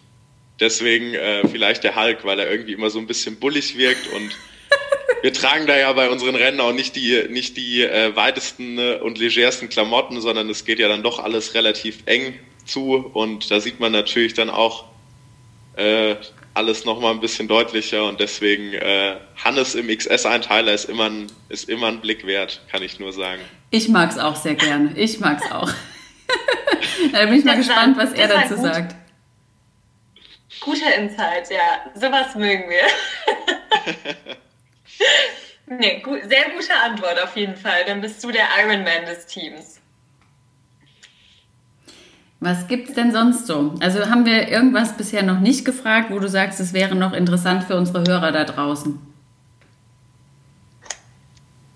deswegen 0.59 1.13
äh, 1.13 1.47
vielleicht 1.47 1.83
der 1.83 1.95
Hulk, 1.95 2.25
weil 2.25 2.39
er 2.39 2.51
irgendwie 2.51 2.73
immer 2.73 2.89
so 2.89 2.99
ein 2.99 3.07
bisschen 3.07 3.37
bullig 3.37 3.77
wirkt 3.77 4.07
und 4.13 4.35
wir 5.21 5.33
tragen 5.33 5.67
da 5.67 5.77
ja 5.77 5.91
bei 5.93 6.09
unseren 6.09 6.35
Rennen 6.35 6.59
auch 6.59 6.73
nicht 6.73 6.95
die, 6.95 7.25
nicht 7.29 7.57
die 7.57 7.83
äh, 7.83 8.15
weitesten 8.15 8.77
äh, 8.77 8.99
und 9.01 9.17
legersten 9.17 9.69
Klamotten, 9.69 10.21
sondern 10.21 10.49
es 10.49 10.65
geht 10.65 10.79
ja 10.79 10.87
dann 10.87 11.03
doch 11.03 11.19
alles 11.19 11.53
relativ 11.53 11.99
eng 12.05 12.39
zu 12.69 12.93
und 13.13 13.49
da 13.51 13.59
sieht 13.59 13.79
man 13.79 13.91
natürlich 13.91 14.33
dann 14.33 14.49
auch 14.49 14.85
äh, 15.75 16.15
alles 16.53 16.85
nochmal 16.85 17.13
ein 17.13 17.19
bisschen 17.21 17.47
deutlicher 17.47 18.05
und 18.05 18.19
deswegen 18.19 18.73
äh, 18.73 19.17
Hannes 19.43 19.75
im 19.75 19.87
XS-Einteiler 19.87 20.73
ist 20.73 20.85
immer, 20.85 21.09
ein, 21.09 21.27
ist 21.49 21.69
immer 21.69 21.87
ein 21.87 22.01
Blick 22.01 22.25
wert, 22.25 22.61
kann 22.71 22.81
ich 22.83 22.99
nur 22.99 23.13
sagen. 23.13 23.41
Ich 23.71 23.87
mag 23.87 24.09
es 24.11 24.17
auch 24.17 24.35
sehr 24.35 24.55
gerne. 24.55 24.91
Ich 24.97 25.19
mag 25.19 25.41
es 25.43 25.51
auch. 25.51 25.69
da 27.13 27.25
bin 27.25 27.35
ich 27.35 27.45
mal 27.45 27.55
Das 27.57 27.67
war- 27.69 27.75
gespannt, 27.75 27.97
was 27.97 28.13
er 28.13 28.29
war 28.29 28.41
dazu 28.41 28.55
gut. 28.55 28.63
sagt. 28.73 28.95
Guter 30.61 30.95
Insight, 30.95 31.49
ja. 31.51 31.91
Sowas 31.95 32.35
mögen 32.35 32.65
wir. 32.69 32.81
nee, 35.77 35.99
gu 36.01 36.17
sehr 36.27 36.49
gute 36.49 36.73
Antwort 36.83 37.19
auf 37.23 37.35
jeden 37.37 37.55
Fall. 37.55 37.85
Dann 37.85 38.01
bist 38.01 38.21
du 38.23 38.31
der 38.31 38.47
Ironman 38.59 39.05
des 39.05 39.25
Teams. 39.27 39.79
Was 42.41 42.67
gibt's 42.67 42.93
denn 42.93 43.11
sonst 43.11 43.47
so? 43.47 43.75
Also 43.81 44.09
haben 44.09 44.25
wir 44.25 44.47
irgendwas 44.47 44.95
bisher 44.95 45.23
noch 45.23 45.39
nicht 45.41 45.65
gefragt, 45.65 46.09
wo 46.09 46.19
du 46.19 46.29
sagst, 46.29 46.59
es 46.59 46.71
wäre 46.71 46.95
noch 46.95 47.13
interessant 47.13 47.65
für 47.65 47.75
unsere 47.75 48.03
Hörer 48.07 48.31
da 48.31 48.45
draußen? 48.45 48.97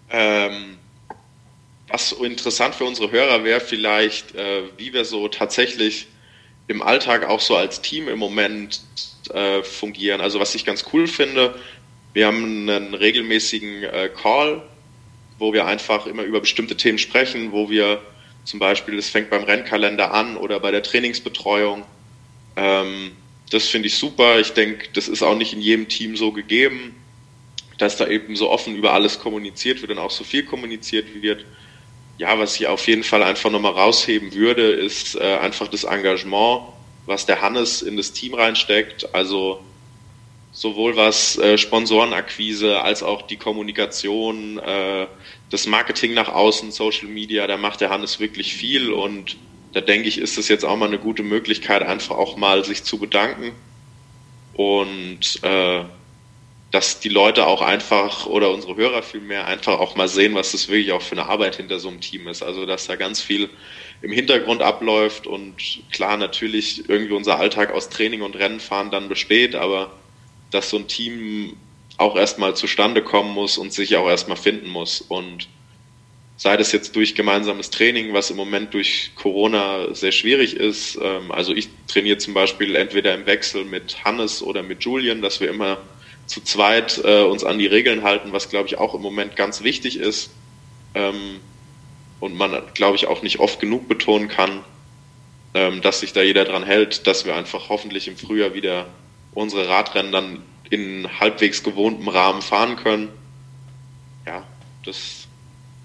Ähm, 0.09 0.77
was 1.89 2.13
interessant 2.13 2.75
für 2.75 2.85
unsere 2.85 3.11
Hörer 3.11 3.43
wäre 3.43 3.59
vielleicht, 3.59 4.35
äh, 4.35 4.63
wie 4.77 4.93
wir 4.93 5.03
so 5.03 5.27
tatsächlich 5.27 6.07
im 6.67 6.81
Alltag 6.81 7.27
auch 7.27 7.41
so 7.41 7.57
als 7.57 7.81
Team 7.81 8.07
im 8.07 8.19
Moment 8.19 8.81
äh, 9.33 9.63
fungieren. 9.63 10.21
Also 10.21 10.39
was 10.39 10.55
ich 10.55 10.63
ganz 10.63 10.85
cool 10.93 11.07
finde, 11.07 11.55
wir 12.13 12.27
haben 12.27 12.69
einen 12.69 12.93
regelmäßigen 12.93 13.83
äh, 13.83 14.09
Call, 14.09 14.61
wo 15.39 15.51
wir 15.51 15.65
einfach 15.65 16.05
immer 16.05 16.23
über 16.23 16.39
bestimmte 16.39 16.77
Themen 16.77 16.99
sprechen, 16.99 17.51
wo 17.51 17.69
wir 17.69 18.01
zum 18.43 18.59
Beispiel, 18.59 18.97
es 18.97 19.09
fängt 19.09 19.29
beim 19.29 19.43
Rennkalender 19.43 20.13
an 20.13 20.37
oder 20.37 20.59
bei 20.59 20.71
der 20.71 20.83
Trainingsbetreuung. 20.83 21.83
Ähm, 22.55 23.11
das 23.51 23.67
finde 23.67 23.87
ich 23.87 23.97
super. 23.97 24.39
Ich 24.39 24.53
denke, 24.53 24.89
das 24.93 25.07
ist 25.07 25.23
auch 25.23 25.37
nicht 25.37 25.53
in 25.53 25.61
jedem 25.61 25.87
Team 25.87 26.15
so 26.15 26.31
gegeben 26.31 26.95
dass 27.77 27.97
da 27.97 28.07
eben 28.07 28.35
so 28.35 28.49
offen 28.49 28.75
über 28.75 28.93
alles 28.93 29.19
kommuniziert 29.19 29.81
wird 29.81 29.91
und 29.91 29.99
auch 29.99 30.11
so 30.11 30.23
viel 30.23 30.43
kommuniziert 30.43 31.21
wird. 31.21 31.45
Ja, 32.17 32.37
was 32.37 32.55
ich 32.59 32.67
auf 32.67 32.87
jeden 32.87 33.03
Fall 33.03 33.23
einfach 33.23 33.49
nochmal 33.49 33.73
rausheben 33.73 34.33
würde, 34.33 34.71
ist 34.71 35.15
äh, 35.15 35.37
einfach 35.37 35.67
das 35.67 35.83
Engagement, 35.83 36.61
was 37.05 37.25
der 37.25 37.41
Hannes 37.41 37.81
in 37.81 37.97
das 37.97 38.13
Team 38.13 38.35
reinsteckt. 38.35 39.13
Also 39.13 39.63
sowohl 40.51 40.95
was 40.95 41.37
äh, 41.37 41.57
Sponsorenakquise 41.57 42.81
als 42.81 43.01
auch 43.01 43.23
die 43.23 43.37
Kommunikation, 43.37 44.59
äh, 44.59 45.07
das 45.53 45.67
Marketing 45.67 46.15
nach 46.15 46.29
außen, 46.29 46.71
Social 46.71 47.07
Media, 47.07 47.45
da 47.45 47.57
macht 47.57 47.79
der 47.79 47.91
Hannes 47.91 48.19
wirklich 48.19 48.55
viel 48.55 48.91
und 48.91 49.37
da 49.73 49.81
denke 49.81 50.07
ich, 50.07 50.17
ist 50.17 50.39
es 50.39 50.47
jetzt 50.47 50.65
auch 50.65 50.75
mal 50.75 50.87
eine 50.87 50.97
gute 50.97 51.21
Möglichkeit, 51.21 51.83
einfach 51.83 52.15
auch 52.15 52.37
mal 52.37 52.65
sich 52.65 52.83
zu 52.83 52.97
bedanken 52.97 53.51
und 54.53 55.43
äh, 55.43 55.83
dass 56.71 56.99
die 56.99 57.09
Leute 57.09 57.45
auch 57.45 57.61
einfach 57.61 58.25
oder 58.25 58.49
unsere 58.49 58.75
Hörer 58.75 59.03
vielmehr 59.03 59.45
einfach 59.45 59.79
auch 59.79 59.95
mal 59.95 60.07
sehen, 60.07 60.33
was 60.33 60.53
das 60.53 60.69
wirklich 60.69 60.91
auch 60.91 61.03
für 61.03 61.15
eine 61.15 61.29
Arbeit 61.29 61.57
hinter 61.57 61.77
so 61.77 61.87
einem 61.87 62.01
Team 62.01 62.27
ist. 62.27 62.41
Also 62.41 62.65
dass 62.65 62.87
da 62.87 62.95
ganz 62.95 63.21
viel 63.21 63.47
im 64.01 64.11
Hintergrund 64.11 64.63
abläuft 64.63 65.27
und 65.27 65.55
klar 65.91 66.17
natürlich 66.17 66.89
irgendwie 66.89 67.13
unser 67.13 67.37
Alltag 67.37 67.71
aus 67.71 67.89
Training 67.89 68.23
und 68.23 68.35
Rennenfahren 68.35 68.89
dann 68.89 69.07
besteht, 69.07 69.53
aber 69.53 69.91
dass 70.49 70.71
so 70.71 70.77
ein 70.77 70.87
Team 70.87 71.57
auch 71.97 72.15
erstmal 72.15 72.55
zustande 72.55 73.01
kommen 73.01 73.33
muss 73.33 73.57
und 73.57 73.73
sich 73.73 73.95
auch 73.97 74.07
erstmal 74.07 74.37
finden 74.37 74.69
muss. 74.69 75.01
Und 75.01 75.47
sei 76.37 76.57
das 76.57 76.71
jetzt 76.71 76.95
durch 76.95 77.15
gemeinsames 77.15 77.69
Training, 77.69 78.13
was 78.13 78.31
im 78.31 78.37
Moment 78.37 78.73
durch 78.73 79.11
Corona 79.15 79.93
sehr 79.93 80.11
schwierig 80.11 80.55
ist. 80.55 80.97
ähm, 81.01 81.31
Also 81.31 81.53
ich 81.53 81.69
trainiere 81.87 82.17
zum 82.17 82.33
Beispiel 82.33 82.75
entweder 82.75 83.13
im 83.13 83.25
Wechsel 83.25 83.65
mit 83.65 84.03
Hannes 84.03 84.41
oder 84.41 84.63
mit 84.63 84.83
Julian, 84.83 85.21
dass 85.21 85.39
wir 85.39 85.49
immer 85.49 85.77
zu 86.25 86.41
zweit 86.41 87.01
äh, 87.03 87.23
uns 87.23 87.43
an 87.43 87.59
die 87.59 87.67
Regeln 87.67 88.03
halten, 88.03 88.31
was 88.31 88.49
glaube 88.49 88.67
ich 88.67 88.77
auch 88.77 88.95
im 88.95 89.01
Moment 89.01 89.35
ganz 89.35 89.63
wichtig 89.63 89.97
ist 89.97 90.31
ähm, 90.95 91.39
und 92.19 92.35
man 92.35 92.61
glaube 92.73 92.95
ich 92.95 93.07
auch 93.07 93.21
nicht 93.21 93.39
oft 93.39 93.59
genug 93.59 93.87
betonen 93.87 94.29
kann, 94.29 94.63
ähm, 95.53 95.81
dass 95.81 95.99
sich 95.99 96.13
da 96.13 96.21
jeder 96.21 96.45
dran 96.45 96.63
hält, 96.63 97.07
dass 97.07 97.25
wir 97.25 97.35
einfach 97.35 97.69
hoffentlich 97.69 98.07
im 98.07 98.17
Frühjahr 98.17 98.53
wieder 98.53 98.87
unsere 99.33 99.67
Radrennen 99.67 100.11
dann 100.11 100.41
in 100.73 101.07
halbwegs 101.19 101.61
gewohntem 101.61 102.07
Rahmen 102.07 102.41
fahren 102.41 102.75
können. 102.77 103.09
Ja, 104.25 104.43
das 104.83 105.27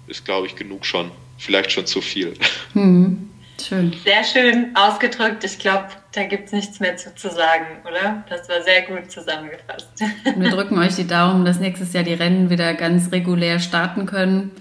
ist 0.07 0.25
glaube 0.25 0.47
ich 0.47 0.55
genug 0.55 0.83
schon, 0.83 1.11
vielleicht 1.37 1.71
schon 1.71 1.85
zu 1.85 2.01
viel. 2.01 2.33
Hm, 2.73 3.29
schön. 3.59 3.95
Sehr 4.03 4.23
schön 4.23 4.75
ausgedrückt. 4.75 5.43
Ich 5.43 5.57
glaube, 5.57 5.87
da 6.11 6.23
gibt 6.23 6.47
es 6.47 6.51
nichts 6.51 6.79
mehr 6.79 6.97
zu, 6.97 7.13
zu 7.15 7.29
sagen, 7.29 7.65
oder? 7.83 8.23
Das 8.29 8.47
war 8.47 8.61
sehr 8.61 8.83
gut 8.83 9.11
zusammengefasst. 9.11 9.89
Wir 10.35 10.49
drücken 10.49 10.77
euch 10.77 10.95
die 10.95 11.07
Daumen, 11.07 11.45
dass 11.45 11.59
nächstes 11.59 11.93
Jahr 11.93 12.03
die 12.03 12.13
Rennen 12.13 12.49
wieder 12.49 12.73
ganz 12.75 13.11
regulär 13.11 13.59
starten 13.59 14.05
können. 14.05 14.51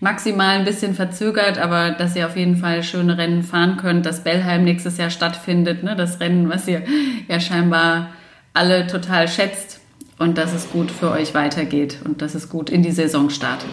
Maximal 0.00 0.58
ein 0.58 0.64
bisschen 0.64 0.94
verzögert, 0.94 1.58
aber 1.58 1.90
dass 1.90 2.16
ihr 2.16 2.26
auf 2.26 2.36
jeden 2.36 2.56
Fall 2.56 2.82
schöne 2.82 3.18
Rennen 3.18 3.42
fahren 3.42 3.76
könnt, 3.76 4.06
dass 4.06 4.24
Bellheim 4.24 4.64
nächstes 4.64 4.96
Jahr 4.96 5.10
stattfindet, 5.10 5.82
ne? 5.82 5.94
das 5.96 6.20
Rennen, 6.20 6.48
was 6.48 6.68
ihr 6.68 6.84
ja 7.28 7.40
scheinbar 7.40 8.10
alle 8.54 8.86
total 8.86 9.28
schätzt 9.28 9.80
und 10.18 10.36
dass 10.38 10.52
es 10.52 10.70
gut 10.70 10.90
für 10.90 11.10
euch 11.10 11.34
weitergeht 11.34 11.98
und 12.04 12.22
dass 12.22 12.34
es 12.34 12.48
gut 12.48 12.70
in 12.70 12.82
die 12.82 12.90
Saison 12.90 13.30
startet. 13.30 13.70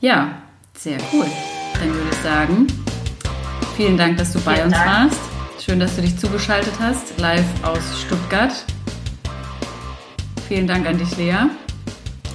Ja, 0.00 0.42
sehr 0.76 0.98
cool. 1.12 1.26
Dann 1.74 1.94
würde 1.94 2.08
ich 2.10 2.18
sagen, 2.18 2.66
vielen 3.76 3.96
Dank, 3.96 4.16
dass 4.16 4.32
du 4.32 4.40
bei 4.40 4.54
Vielen 4.54 4.66
uns 4.68 4.74
Dank. 4.76 4.86
warst. 5.12 5.20
Schön, 5.64 5.78
dass 5.78 5.94
du 5.96 6.02
dich 6.02 6.18
zugeschaltet 6.18 6.72
hast, 6.80 7.18
live 7.20 7.44
aus 7.62 7.82
Stuttgart. 8.04 8.52
Vielen 10.48 10.66
Dank 10.66 10.86
an 10.86 10.98
dich, 10.98 11.16
Lea. 11.16 11.34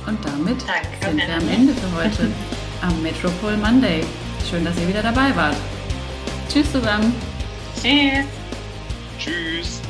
Und 0.06 0.18
damit 0.24 0.58
Danke, 0.62 0.88
sind 1.06 1.18
wir 1.18 1.36
am. 1.36 1.50
Ende 1.50 1.74
für 1.74 2.02
heute 2.02 2.28
am 2.82 3.02
Metropol 3.04 3.58
Monday. 3.58 4.04
Schön, 4.50 4.64
dass 4.64 4.78
ihr 4.80 4.88
wieder 4.88 5.04
dabei 5.04 5.36
wart. 5.36 5.58
Tschüss 6.50 6.72
zusammen. 6.72 7.14
Tschüss. 7.76 8.26
Tschüss. 9.20 9.82